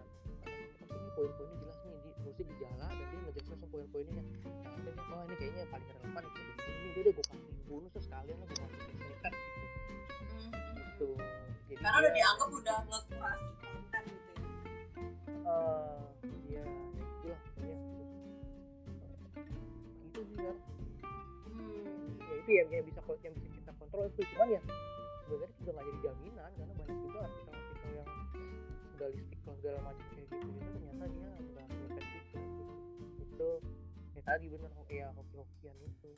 [0.82, 4.24] oke nih poin-poinnya jelas nih, di terusnya gejala dan dia ngejelasin langsung poin-poinnya.
[4.26, 7.90] Nah, akhirnya, oh ini kayaknya yang paling relevan kayak begini nih, udah gue kasih bonus
[7.94, 9.66] terus sekalian lah gue masukin snippet gitu,
[10.74, 11.08] gitu.
[11.70, 14.42] Jadi karena udah dia- dianggap udah ngekurasi konten gitu ya
[15.50, 16.02] eh
[16.50, 16.64] iya,
[17.26, 17.38] ya.
[17.58, 17.78] Terus, eh,
[20.02, 20.46] gitu sih, hmm.
[20.50, 20.54] ya
[22.50, 24.26] itu yang, yang bisa yang bisa kita kontrol itu.
[24.34, 24.62] Cuman ya
[25.22, 28.10] sebenarnya juga nggak jadi jaminan karena banyak juga artikel-artikel yang
[29.14, 30.50] listicle segala macam kayak gitu.
[30.50, 31.62] Itu ternyata dia nggak juga
[32.34, 32.66] gitu.
[33.22, 33.50] Itu
[34.18, 36.12] ya tadi bener ya hoki-hokian itu.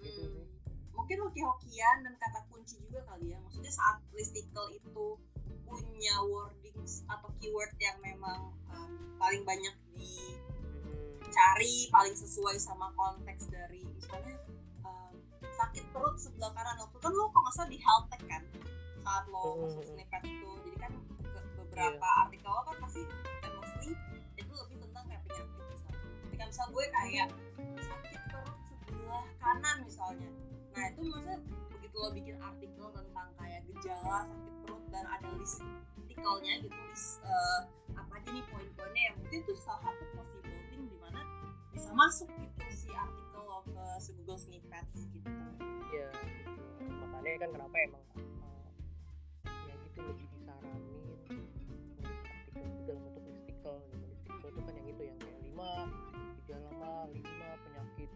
[0.00, 0.48] Gitu sih.
[0.96, 3.38] Mungkin hoki-hokian dan kata kunci juga kali ya.
[3.44, 5.20] Maksudnya saat listicle itu
[5.68, 13.52] punya wordings atau keyword yang memang um, paling banyak dicari Hmm, paling sesuai sama konteks
[13.52, 14.47] dari misalnya
[15.68, 18.42] sakit perut sebelah kanan waktu kan lo kok nggak salah di health tech kan
[19.04, 20.48] saat lo Hmm, masuk snippet itu.
[20.64, 20.92] Jadi kan
[21.60, 23.04] beberapa artikel lo kan pasti
[23.44, 23.92] eh, mostly
[24.40, 26.00] itu lebih tentang kayak penyakit misalnya.
[26.24, 27.28] Ketika misal gue kayak
[27.84, 30.30] sakit perut sebelah kanan misalnya.
[30.72, 31.38] Nah itu maksudnya
[31.68, 35.60] begitu lo bikin artikel tentang kayak gejala sakit perut dan ada list
[36.00, 37.60] artikelnya gitu list eh,
[37.92, 39.02] apa aja nih poin-poinnya.
[39.12, 40.04] Yang mungkin tuh salah satu
[41.72, 45.30] bisa masuk gitu si artikel lo ke si Google Snippets gitu.
[45.92, 47.04] Ya gitu.
[47.08, 48.68] makanya kan kenapa emang eh,
[49.68, 50.84] ya gitu lebih disaranin
[52.28, 55.70] artikel itu dalam bentuk listicle gitu listicle itu kan yang itu yang kayak lima
[56.44, 58.10] gejala lima penyakit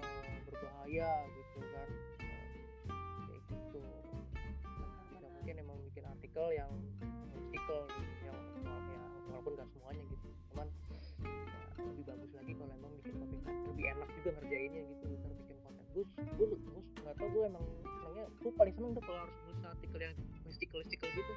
[0.00, 1.88] eh, berbahaya gitu kan.
[2.20, 2.46] Eh,
[3.26, 3.82] kayak gitu.
[5.10, 6.70] Bisa mungkin emang bikin artikel yang
[16.36, 19.98] gue gue nggak tau gue emang senangnya gue paling seneng tuh kalau harus nulis artikel
[20.00, 21.32] yang mystical mystical gitu.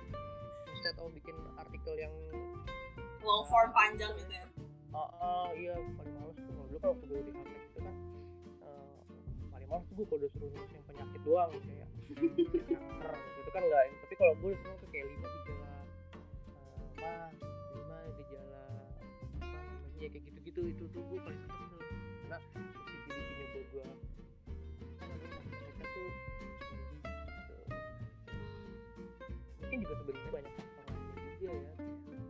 [0.73, 2.13] Instead of bikin artikel yang
[3.23, 4.47] long form panjang gitu ya?
[4.93, 7.95] ah uh, iya paling males tuh kalau dulu kalau gue di HP gitu kan
[8.61, 9.01] uh,
[9.49, 13.49] paling males tuh gue kalau udah suruh nulis yang penyakit doang kayak kanker gitu.
[13.49, 15.81] Kan enggak tapi kalau gue seneng tuh kayak lima gejala uh,
[17.01, 17.29] mah
[17.73, 18.61] lima gejala
[19.41, 20.61] apa namanya ya kayak gitu-gitu.
[20.77, 21.81] Itu tuh gue paling seneng tuh.
[22.21, 22.37] Karena
[23.53, 23.81] buat gue
[29.83, 32.23] juga sebenarnya banyak lainnya juga ya kayak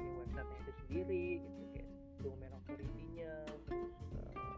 [0.00, 1.88] ya website itu sendiri gitu kayak
[2.24, 3.32] domain authority-nya
[3.68, 4.56] terus uh,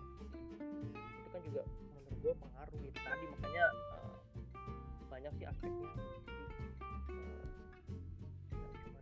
[1.02, 3.64] itu kan juga menurut gue pengaruh gitu tadi makanya
[3.98, 4.16] uh,
[5.10, 5.90] banyak sih aspeknya.
[5.98, 6.38] Jadi
[7.10, 7.44] uh,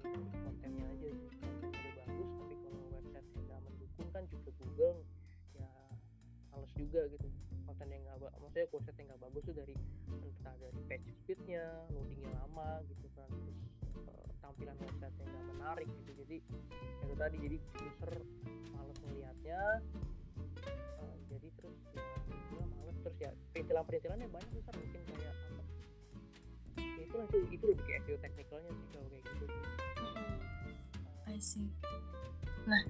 [0.01, 4.97] cuma kontennya aja sih kontennya bagus tapi kalau website nggak mendukung kan juga Google
[5.53, 5.69] ya
[6.57, 7.29] males juga gitu
[7.75, 9.75] konten yang nggak maksudnya website yang nggak bagus tuh dari
[10.07, 13.59] entah dari page speednya loadingnya lama gitu kan terus
[14.07, 16.11] uh, tampilan website yang nggak menarik gitu.
[16.23, 16.37] Jadi
[17.03, 18.13] itu tadi jadi user
[18.71, 19.61] males melihatnya
[21.03, 22.07] uh, jadi terus ya
[22.55, 22.97] ya males.
[23.03, 25.63] Terus ya perintilan perintilannya banyak besar mungkin kayak apa?
[26.79, 29.45] Ya itu itu itu lebih kayak SEO teknikalnya sih kalau kayak gitu.
[29.51, 29.63] Sih.
[31.27, 31.69] I see.
[32.71, 32.83] Nah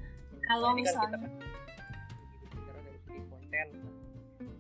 [0.45, 1.33] kalau Nah, ini kan kita misalnya kan
[2.37, 3.69] begitu bicara dari segi konten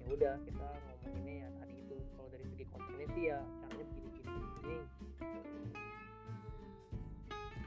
[0.04, 1.96] ya udah kita ngomonginnya ya tadi itu.
[2.12, 4.76] Kalau dari segi kontennya sih ya caranya begini begini begini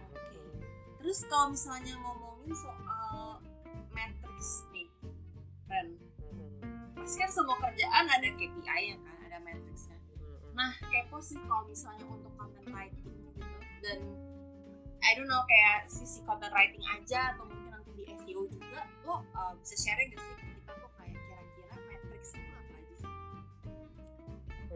[0.05, 0.41] Oke.
[1.01, 3.41] Terus kalau misalnya ngomongin soal
[3.89, 4.89] matrix nih,
[5.65, 5.87] Ren,
[6.93, 9.97] pasti kan semua kerjaan ada KPI ya kan, ada matriksnya.
[10.53, 13.41] Nah, kepo sih kalau misalnya untuk content writing gitu.
[13.81, 13.99] Dan
[15.01, 19.23] I don't know kayak sisi content writing aja atau mungkin nanti di SEO juga, lo
[19.33, 20.56] uh, bisa sharing gak sih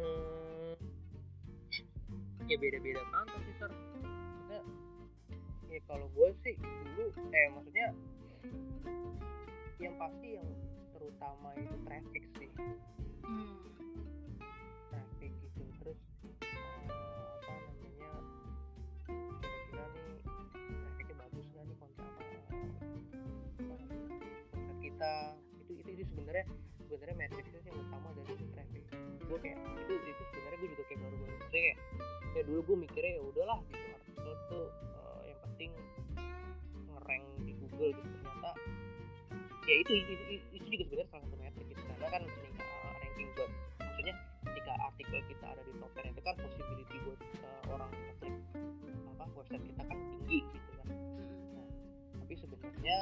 [0.01, 0.73] hmm,
[2.49, 4.61] ya beda-beda kantor sih sir maksudnya
[5.71, 7.87] ya kalau gue sih dulu eh maksudnya
[9.81, 10.45] yang pasti yang
[10.93, 12.49] terutama itu traffic sih.
[13.25, 13.57] Hmm.
[14.93, 15.99] traffic gitu terus
[16.45, 16.85] eh,
[17.41, 18.13] apa namanya
[19.41, 20.21] kira-kira nih
[20.61, 21.77] trafficnya bagus nggak nih
[24.81, 25.13] kita?
[25.65, 26.45] Itu itu, itu sebenarnya
[26.85, 27.60] sebenarnya matrixnya
[29.31, 29.57] gue kayak
[29.87, 31.77] itu itu sebenarnya gue juga kayak baru-baru maksudnya kayak
[32.35, 35.71] ya dulu gue mikirnya ya udahlah gitu artikel tuh eh, yang penting
[36.91, 38.51] ngerank di Google gitu ternyata
[39.71, 40.13] ya itu itu,
[40.51, 42.67] itu, juga sebenarnya salah satu metrik gitu karena kan meningkat
[42.99, 44.13] ranking buat maksudnya
[44.51, 48.35] ketika artikel kita ada di top 10 itu kan possibility buat eh, orang ngeklik
[49.15, 50.87] apa website kita kan tinggi gitu kan.
[51.55, 51.67] Nah,
[52.19, 52.97] tapi sebenarnya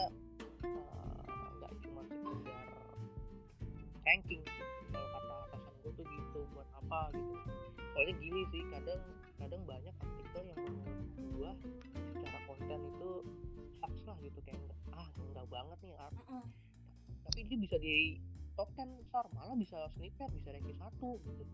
[1.58, 2.66] nggak cuma sekedar
[4.06, 4.42] ranking
[6.90, 7.34] apa gitu.
[7.94, 9.02] Soalnya gini sih kadang
[9.38, 11.52] kadang banyak artikel yang menurut gua
[12.18, 13.10] secara konten itu
[13.78, 14.58] sucks lah gitu kayak
[14.98, 16.18] ah enggak banget nih art.
[16.18, 16.44] Mm-mm.
[17.30, 18.18] tapi dia bisa di
[18.58, 21.46] top 10 besar malah bisa snippet bisa ranking satu gitu.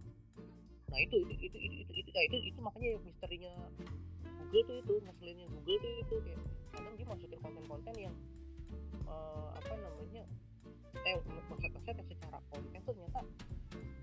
[0.87, 3.51] Nah itu itu itu itu itu, itu, nah, itu, itu makanya misterinya
[4.39, 8.15] Google tuh itu ngeselinnya Google tuh itu kayak kadang dia masukin konten-konten yang
[9.03, 10.23] eh, apa namanya
[11.03, 11.19] eh
[11.51, 13.19] konsep-konsep yang secara konten tuh ternyata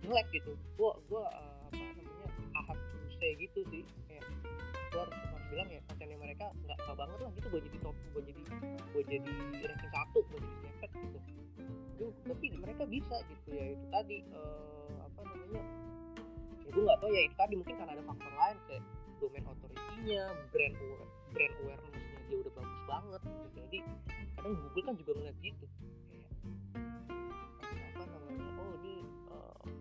[0.02, 0.52] jelek gitu.
[0.76, 2.28] Gua gua eh, apa namanya
[2.58, 2.78] ahad
[3.16, 3.82] say gitu sih.
[4.10, 4.24] Kayak
[4.92, 7.46] gua harus harus bilang ya kontennya mereka nggak nggak banget lah gitu.
[7.48, 8.40] Gua jadi top gua jadi
[8.92, 9.32] gua jadi
[9.62, 11.18] ranking satu gua jadi snippet gitu.
[12.26, 15.62] Tapi- mereka bisa gitu ya itu tadi eh, apa namanya
[16.66, 18.82] ya gue nggak tahu ya itu tadi mungkin karena ada faktor lain kayak
[19.20, 20.76] domain authority-nya brand
[21.30, 23.44] brand awareness-nya dia udah bagus banget gitu.
[23.60, 23.78] jadi
[24.34, 25.66] kadang Google kan juga ngeliat gitu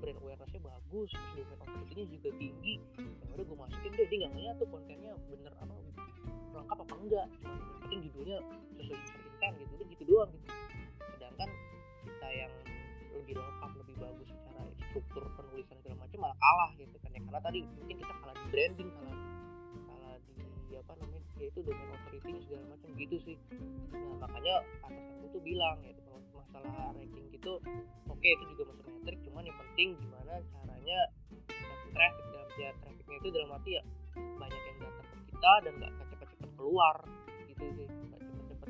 [0.02, 4.32] brand awareness-nya bagus terus domain authority-nya juga tinggi ya udah gue masukin deh dia nggak
[4.34, 5.74] ngeliat tuh kontennya bener apa
[6.52, 8.38] lengkap apa enggak yang penting judulnya
[8.76, 10.48] sesuai user intent gitu udah gitu doang gitu.
[11.16, 11.50] Sedangkan
[12.04, 12.54] kita yang
[13.16, 17.20] lebih lengkap lebih bagus secara struktur penulisan segala macam malah kalah gitu kan ya.
[17.24, 19.20] Karena tadi mungkin kita kalah di branding kalah
[19.88, 20.16] kalah
[20.68, 23.38] di apa namanya ya itu domain authority segala macam gitu sih.
[23.96, 26.11] Nah makanya atasan gue tuh bilang ya itu kalau
[26.52, 27.58] masalah ranking gitu
[28.08, 31.00] oke itu juga masuk metrik cuman yang penting gimana caranya
[31.48, 33.84] dapat traffic dalam ya trafficnya itu dalam arti ya
[34.16, 36.96] banyak yang datang ke kita dan nggak cepet-cepet keluar
[37.48, 38.70] gitu sih nggak cepet-cepet.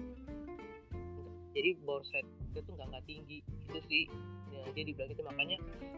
[1.52, 4.04] Jadi bounce rate itu tuh nggak nggak tinggi gitu sih.
[4.52, 5.58] Ya dia dibilang itu makanya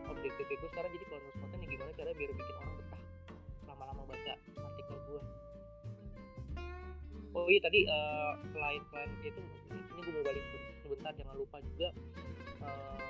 [0.10, 3.02] objektif gue sekarang jadi kalau nulis konten ya gimana cara biar bikin orang betah
[3.66, 5.22] lama-lama baca artikel gue
[7.34, 9.42] oh iya tadi eh, selain selain itu
[9.74, 10.46] ini gue mau balik
[10.94, 11.88] sebentar jangan lupa juga
[12.64, 13.02] eh,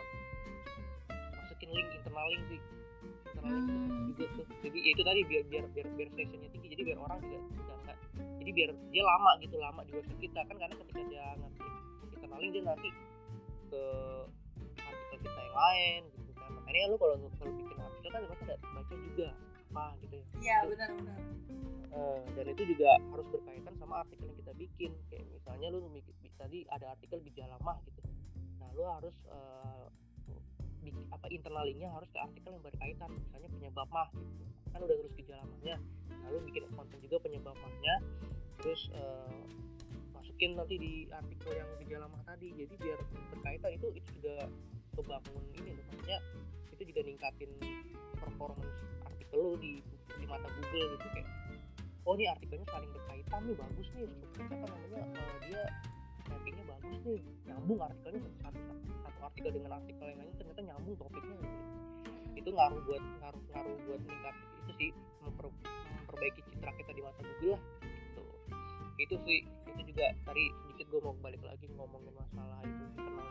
[1.35, 2.61] masukin link internal link sih.
[3.03, 4.07] Internal link Hmm.
[4.15, 4.45] juga tuh.
[4.63, 7.73] Jadi ya itu tadi biar biar biar biar sessionnya tinggi jadi biar orang juga juga
[7.83, 7.97] nggak
[8.39, 10.39] jadi biar dia lama gitu lama di website kita.
[10.47, 11.63] Kan karena ketika dia ngerti
[12.15, 12.89] internal link dia nanti
[13.67, 13.83] ke
[14.79, 16.49] artikel kita yang lain gitu kan.
[16.55, 19.27] Makanya lu kalau kalau bikin artikel kan pasti ada baca juga
[19.73, 20.25] apa gitu ya.
[20.37, 21.19] Iya benar-benar
[21.93, 24.91] Eh, dan itu juga harus berkaitan sama artikel yang kita bikin.
[25.13, 25.79] Kayak misalnya lu
[26.41, 28.01] tadi ada artikel gejala mah gitu.
[28.57, 29.85] Nah lu harus eh,
[30.81, 33.09] bikin apa internal linknya harus ke artikel yang berkaitan.
[33.13, 34.41] Misalnya penyebab mah gitu.
[34.73, 35.77] Kan udah terus gejala mahnya.
[36.25, 37.95] Lalu bikin konten juga penyebab mahnya.
[38.57, 39.45] Terus eh,
[40.17, 42.57] masukin nanti di artikel yang gejala mah tadi.
[42.57, 42.99] Jadi biar
[43.37, 44.49] berkaitan itu itu juga
[44.97, 45.85] kebangun ini loh.
[45.93, 46.17] Maksudnya
[46.73, 47.51] itu juga ningkatin
[48.17, 48.81] performance
[49.33, 49.81] lu di
[50.13, 51.27] di mata Google gitu kayak
[52.05, 54.07] oh ini artikelnya saling berkaitan nih bagus nih
[54.37, 55.63] apa namanya eh, dia
[56.29, 57.19] rankingnya bagus nih
[57.49, 58.59] nyambung artikelnya satu,
[59.03, 61.37] satu, artikel dengan artikel yang lainnya ternyata nyambung topiknya.
[61.41, 61.61] Gitu.
[62.33, 64.89] itu ngaruh buat ngaruh ngaruh buat meningkat itu sih
[65.23, 65.55] memper-
[65.95, 68.23] memperbaiki citra kita di mata Google lah gitu.
[68.99, 73.27] Itu sih itu juga tadi sedikit gue mau balik lagi ngomongin masalah itu internal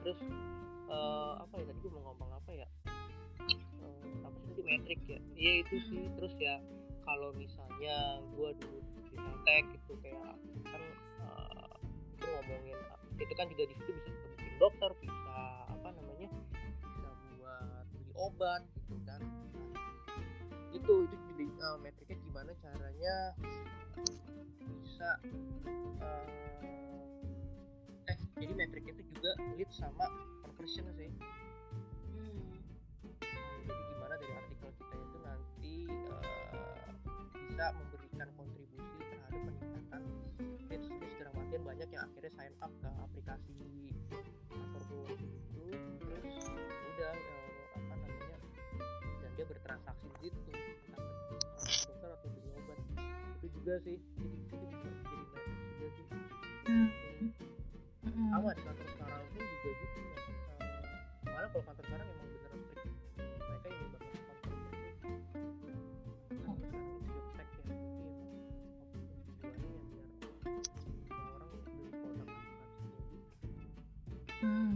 [0.00, 0.20] terus
[0.86, 2.68] eh, apa ya tadi gue mau ngomong apa ya
[4.26, 5.18] apa sih metrik ya.
[5.38, 6.02] Iya itu sih.
[6.18, 6.58] Terus ya
[7.06, 10.34] kalau misalnya gue dulu di Teltek itu kayak
[10.66, 10.82] kan
[11.22, 11.74] eh,
[12.18, 12.78] itu ngomongin
[13.16, 15.38] itu kan juga di situ bisa bikin dokter bisa
[15.72, 17.08] apa namanya bisa
[17.38, 19.20] buat beli obat gitu kan.
[20.74, 23.16] Itu itu jadi eh, metriknya gimana caranya
[24.82, 25.10] bisa
[26.02, 26.26] eh,
[28.10, 30.06] eh jadi metriknya itu juga lead sama
[30.42, 31.08] conversion sih.
[31.08, 31.45] hmm.
[33.66, 36.86] Jadi gimana dari artikel kita itu nanti eh,
[37.50, 40.02] bisa memberikan kontribusi terhadap peningkatan
[40.70, 43.70] leads dalam artian banyak yang akhirnya sign up ke aplikasi gue
[45.74, 46.46] itu terus
[46.94, 48.38] udah eh, apa namanya
[49.22, 50.52] dan dia bertransaksi di situ
[51.90, 52.78] dokter atau beli obat
[53.42, 54.76] itu juga sih jadi itu jadi
[55.74, 56.06] juga sih
[56.66, 56.90] Hmm.
[57.22, 57.46] Gitu.
[58.10, 58.30] Hmm.
[58.34, 58.86] sama di kantor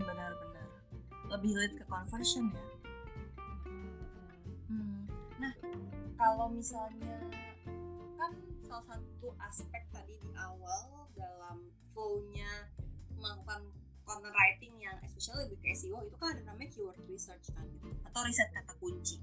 [0.03, 0.68] benar-benar
[1.30, 2.64] lebih lead ke conversion ya.
[4.70, 5.07] Hmm.
[6.14, 7.16] kalau misalnya
[8.18, 8.32] kan
[8.66, 12.70] salah satu aspek tadi di awal dalam flow-nya
[13.18, 13.66] melakukan
[14.11, 17.88] content writing yang especially lebih ke SEO itu kan ada namanya keyword research kan gitu
[18.11, 19.22] atau riset kata kunci.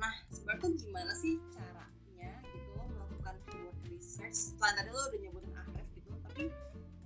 [0.00, 4.56] Nah sebenarnya tuh gimana sih caranya gitu melakukan keyword research?
[4.56, 6.44] Selain tadi lo udah nyebutin Ahref gitu tapi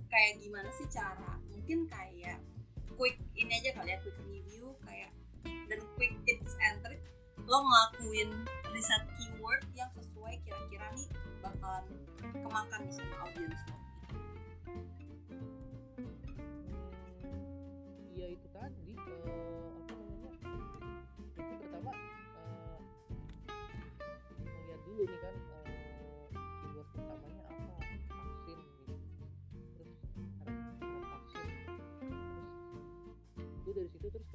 [0.07, 1.35] kayak gimana sih cara?
[1.51, 2.39] Mungkin kayak
[2.99, 5.15] quick ini aja kali ya quick review kayak
[5.47, 6.99] dan quick tips and trick.
[7.47, 8.29] Lo ngelakuin
[8.75, 11.07] riset keyword yang sesuai kira-kira nih
[11.39, 11.87] bakalan
[12.19, 13.78] kemakan nih sama audiens lo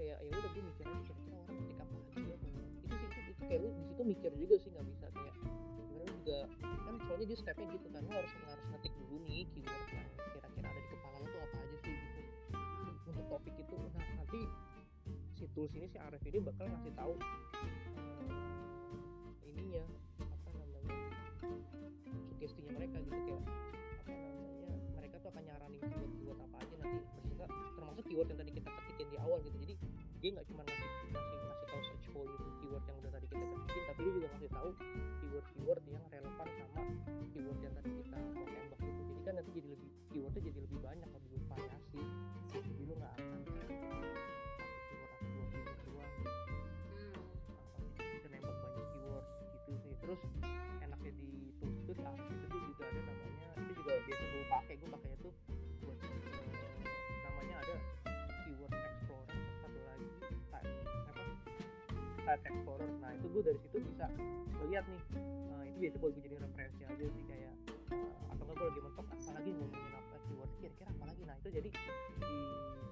[0.04, 3.42] kayak ya udah gue mikir aja orang ketik apa lagi ya itu sih itu, itu
[3.48, 5.34] kayak lu di situ mikir juga sih nggak bisa kayak
[5.72, 9.88] sebenarnya juga kan soalnya dia stepnya gitu kan lu harus harus ngetik dulu nih keyword
[9.96, 12.20] yang kira-kira ada di kepala lu tuh apa aja sih gitu.
[13.08, 14.40] Untuk topik itu nah nanti
[15.32, 17.14] si tools ini si Arif ini bakal ngasih tahu
[18.28, 19.84] eh, ininya
[20.20, 21.00] apa namanya
[22.28, 23.40] sugestinya mereka gitu kayak
[24.04, 25.93] apa namanya mereka tuh akan nyaranin
[28.14, 29.56] keyword yang tadi kita ketikin di awal gitu.
[29.58, 29.74] Jadi
[30.22, 33.82] dia nggak cuma ngasih ngasih ngasih tahu search volume keyword yang udah tadi kita ketikin
[33.90, 34.70] tapi dia juga ngasih tahu
[35.18, 36.82] keyword keyword yang relevan sama
[37.34, 39.02] keyword yang tadi kita mau tembak gitu.
[39.02, 42.02] Jadi kan nanti jadi lebih keywordnya jadi lebih banyak lebih bervariasi
[42.54, 43.16] jadi lu nggak
[62.42, 64.06] explorer nah itu gue dari situ bisa
[64.58, 67.54] ngeliat nih eh, itu biasa gue jadi referensi aja sih kayak
[67.94, 71.22] eh, atau enggak gue lagi mentok apa lagi ngomongin apa keyword kira-kira apa lagi?
[71.28, 71.80] Nah itu jadi di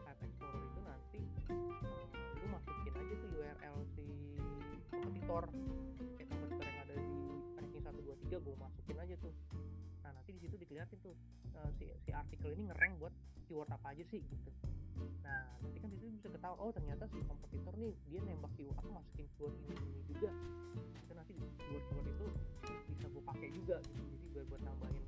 [0.04, 4.04] type explorer itu nanti eh, lu masukin aja tuh URL si
[4.92, 5.44] kompetitor
[6.18, 7.16] kayak kompetitor yang ada di
[7.56, 9.34] ranking 1, 2, 3 gue masukin aja tuh.
[10.04, 11.14] Nah nanti di situ dikeliatin tuh
[11.56, 13.14] eh, si, si artikel ini ngerank buat
[13.52, 14.50] keyword apa aja sih gitu.
[15.20, 18.96] Nah nanti kan itu bisa ketahuan oh ternyata si kompetitor nih dia nembak keyword aku
[18.96, 20.30] masukin keyword ini, ini juga.
[21.04, 22.26] Itu nanti keyword keyword itu
[22.96, 24.00] bisa gue pakai juga gitu.
[24.08, 25.04] Jadi gue buat nambahin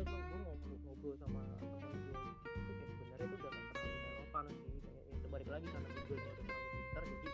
[0.00, 4.44] gue ya ngobrol ngobrol sama teman gue itu kayak sebenarnya itu udah nggak terlalu relevan
[4.48, 7.30] sih kayak ya itu balik lagi karena Google nya udah terlalu pintar jadi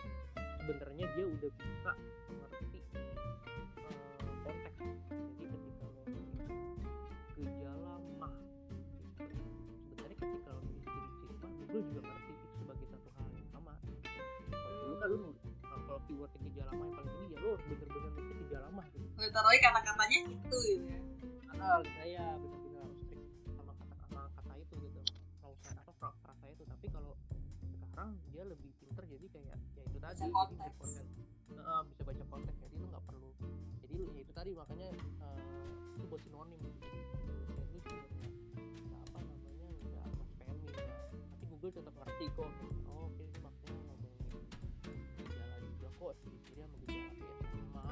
[0.67, 1.91] sebenarnya dia udah bisa
[2.27, 4.71] mengerti eh, konteks.
[5.39, 6.03] Jadi ketika lo
[7.37, 8.33] gejala mah
[9.87, 13.73] sebenarnya ketika lo nulis ciri-ciri mah Google juga ngerti itu sebagai satu hal yang sama.
[14.51, 15.11] Kalau dulu kan
[15.63, 19.07] kalau kalau keyword gejala mah yang paling tinggi ya lo bener-bener nulis gejala mah gitu.
[19.23, 20.99] Literally kata-katanya itu gitu ya.
[21.57, 22.56] Hal saya benar-benar
[28.37, 30.77] dia lebih pinter jadi kayak ya itu tadi jadi konteks.
[30.77, 31.05] konten.
[31.57, 33.29] Heeh, bisa baca konteks jadi lu nggak perlu
[33.81, 36.61] jadi lu ya itu tadi makanya eh, itu buat sinonim.
[36.61, 38.29] Jadi sebenarnya
[38.77, 40.85] nggak apa namanya nggak mas spamming ya
[41.33, 42.51] tapi Google tetap ngerti kok.
[42.85, 44.45] Oh oke ini maksudnya ngomongin
[45.17, 47.83] gejala juga kok ciri-ciri sama gejala kayak sama.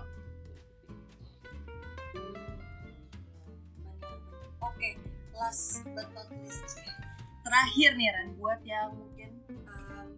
[4.62, 4.90] Oke
[5.34, 6.70] last but not least.
[7.42, 8.94] Terakhir nih Ran buat yang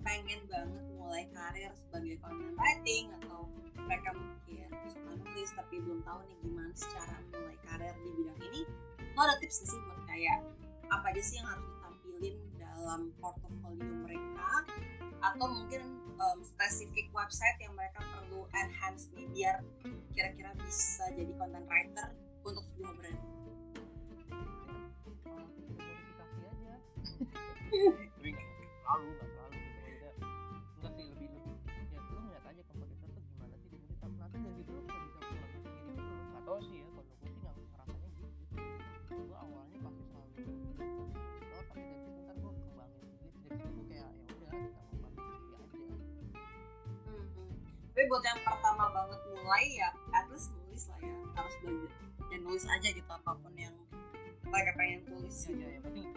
[0.08, 3.44] pengen banget mulai karir sebagai content writing atau
[3.76, 8.62] mereka mungkin suka nulis tapi belum tahu nih gimana secara mulai karir di bidang ini
[8.96, 10.40] lo ada tips sih buat kayak
[10.88, 14.64] apa aja sih yang harus ditampilin dalam portofolio mereka?
[15.20, 15.84] Atau mungkin
[16.16, 19.60] um, spesifik website yang mereka perlu enhance nih biar
[20.16, 22.16] kira-kira bisa jadi content writer
[22.48, 23.20] untuk sebuah brand
[47.98, 51.18] Tapi buat yang pertama banget mulai ya at least nulis lah ya.
[51.34, 51.90] Harus belajar.
[52.30, 53.74] Dan nulis aja gitu apa pun yang
[54.46, 55.50] mereka pengen tulis.
[55.50, 56.14] Ya, ya yang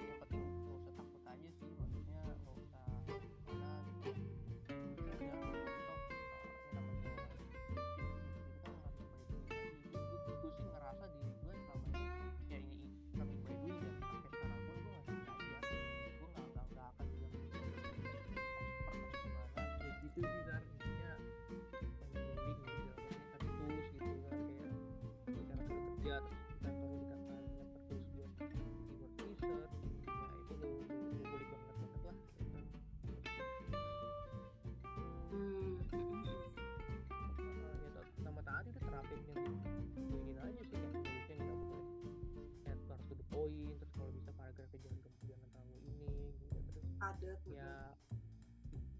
[47.21, 47.37] tuh.
[47.45, 47.93] ya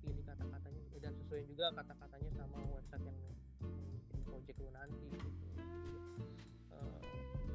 [0.05, 3.19] pilih kata-katanya eh, dan sesuai juga kata-katanya sama website yang
[4.13, 5.29] yang project lu nanti gitu.
[5.57, 5.95] Jadi,
[6.77, 7.01] eh,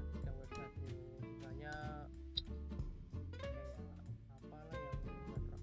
[0.10, 1.74] ketika website lu misalnya
[3.38, 3.78] kayak
[4.42, 5.00] apalah yang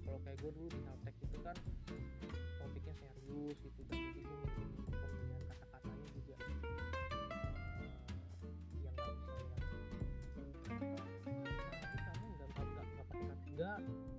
[0.07, 1.57] kalau kayak gue dulu di Haltech itu kan
[2.63, 6.35] topiknya serius gitu kan jadi gue milih pemilihan kata-katanya juga.
[7.83, 7.99] Eh,
[8.83, 9.51] yang nggak bisa yang
[11.83, 14.12] tapi kamu nggak nggak nggak pakai kata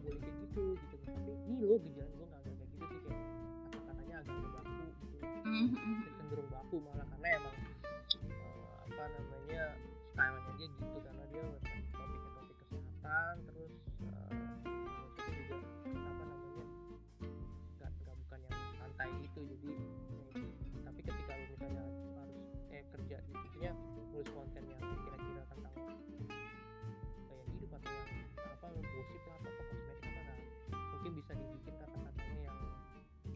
[0.00, 3.20] nggak boleh kayak gitu gitu tapi ini lo gejala gue nggak kayak gitu sih kayak
[3.68, 5.66] kata-katanya agak agak baku gitu Hmm.
[5.66, 7.56] Hmm, hmm, cenderung baku malah karena emang
[8.28, 9.64] eh, apa namanya
[10.12, 11.44] stylenya dia gitu karena dia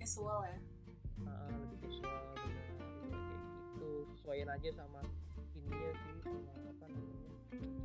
[0.04, 0.60] casual ya.
[1.24, 4.04] Uh, lebih casual bener kayak gitu.
[4.12, 5.00] Sesuaiin aja sama
[5.56, 7.32] ininya sih sama apa namanya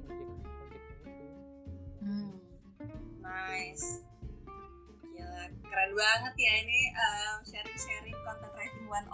[0.03, 1.39] project projectnya itu.
[2.03, 2.35] Hmm.
[3.23, 4.03] nice.
[5.15, 8.99] Gila keren banget ya ini um, sharing-sharing content writing 101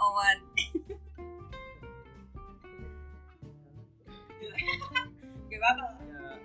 [5.46, 6.02] gak apa-apa.
[6.10, 6.42] Ya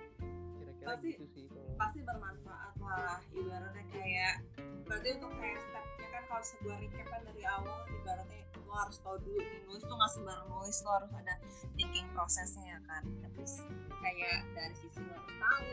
[0.61, 4.45] kira-kira Pasti- gitu sih kalau pasti bermanfaat lah ibaratnya kayak
[4.85, 6.00] berarti untuk kayak kan
[6.31, 10.11] kalau sebuah recap kan dari awal ibaratnya lo harus tahu dulu nih nulis tuh nggak
[10.15, 11.35] sembarang nulis lo harus ada
[11.75, 13.03] thinking prosesnya ya kan.
[13.35, 13.53] Terus
[13.99, 15.67] kayak dari sisi lo harus tahu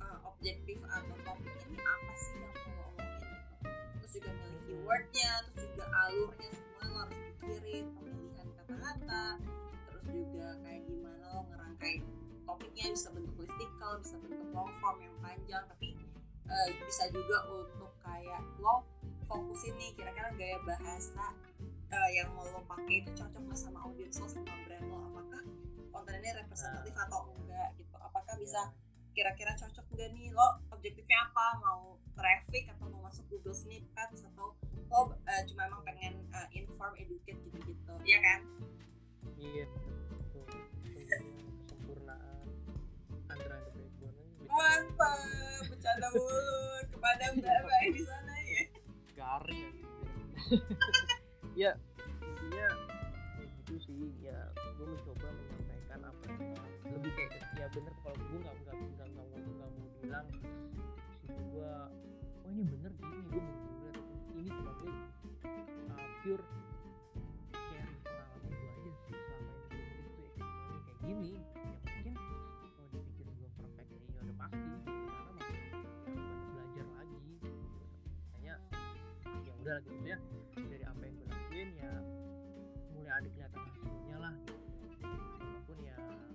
[0.00, 3.36] uh, objektif atau topik ini apa sih yang mau lo omongin.
[4.00, 9.24] Terus juga milih keywordnya terus juga alurnya semua lo harus pikirin pemilihan kata-kata.
[9.84, 11.94] Terus juga kayak gimana lo ngerangkai
[12.48, 15.64] topiknya bisa bentuk listicle bisa bentuk long form yang panjang.
[15.68, 15.92] Tapi
[16.48, 18.93] eh, bisa juga untuk kayak lo
[19.24, 21.34] fokusin nih kira-kira gaya bahasa
[21.90, 24.98] eh, yang mau lo pakai itu cocok nggak sama audiens lo sama brand lo?
[25.12, 25.42] Apakah
[25.92, 27.94] konten ini representatif atau enggak gitu?
[27.98, 28.60] Apakah bisa
[29.14, 30.28] kira-kira cocok nggak nih?
[30.32, 31.46] Lo objektifnya apa?
[31.62, 34.54] Mau traffic atau mau masuk Google Snippets atau
[34.90, 37.94] lo eh, cuma emang pengen eh, inform educate gitu-gitu?
[38.04, 38.40] Ya kan?
[39.34, 39.66] Iya
[41.64, 42.46] kesempurnaan.
[43.28, 44.12] Aja bikin
[44.48, 45.62] mantap!
[45.68, 46.62] Bercanda mulu.
[46.88, 48.33] Kepada mbak-mbak di sana
[49.42, 49.68] aja.
[51.54, 51.70] Ya
[52.18, 52.66] intinya
[53.38, 54.10] ya gitu sih.
[54.18, 56.26] Ya gue mencoba menyampaikan apa
[56.90, 60.42] lebih kayak ya bener kalau gue nggak nggak nggak nggak mau nggak mau bilang sih
[61.54, 61.72] gue
[62.42, 64.92] oh ini bener gini gue mau bilang ini gue
[65.94, 66.44] uh, pure
[79.74, 80.18] ya udah gitu ya.
[80.54, 81.92] Dari apa yang gue lakuin ya
[82.94, 84.54] mulai ada kelihatan hasilnya lah gitu.
[85.02, 86.30] Walaupun ya kadang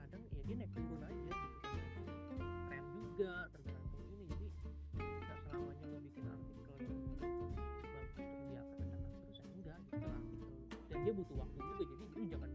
[0.00, 1.68] kadang ya dia naik turun aja gitu.
[1.68, 4.24] Kan tren juga tergantung ini.
[4.24, 4.46] Jadi
[4.96, 7.52] nggak selamanya lo bikin artikel yang bagus
[7.84, 10.14] terus dia akan terus ya enggak gitu artikel
[10.88, 12.53] dan dia butuh waktu juga jadi lu jangan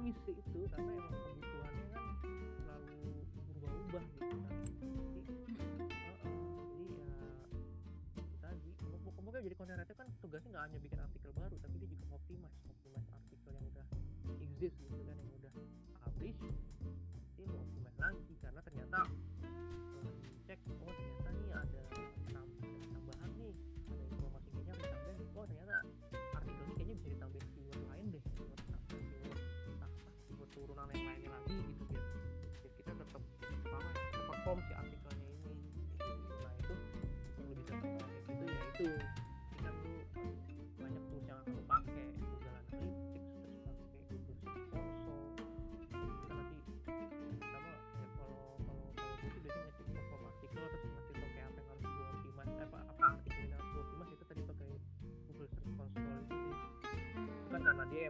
[0.00, 2.04] dinamis sih itu karena emang kebutuhannya kan
[2.64, 2.96] selalu
[3.52, 4.56] berubah-ubah gitu kan.
[8.40, 8.72] Jadi
[9.40, 12.56] ya jadi content writer kan tugasnya nggak hanya bikin artikel baru tapi dia juga optimize
[12.68, 13.86] optimize artikel yang udah
[14.40, 15.52] exist gitu kan yang udah
[16.00, 16.40] publish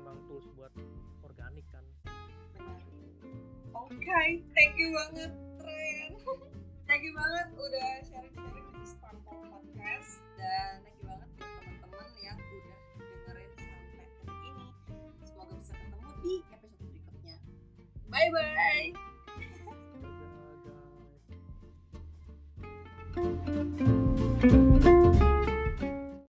[0.01, 0.73] emang tools buat
[1.21, 1.85] organik kan
[3.71, 4.23] Oke,
[4.57, 5.31] thank you banget
[5.63, 6.11] Ren.
[6.91, 12.39] thank you banget udah sharing-sharing di Sparkle Podcast dan thank you banget buat teman-teman yang
[12.41, 14.67] udah dengerin sampai ini.
[15.23, 17.37] Semoga bisa ketemu di episode berikutnya.
[18.11, 19.00] Bye bye.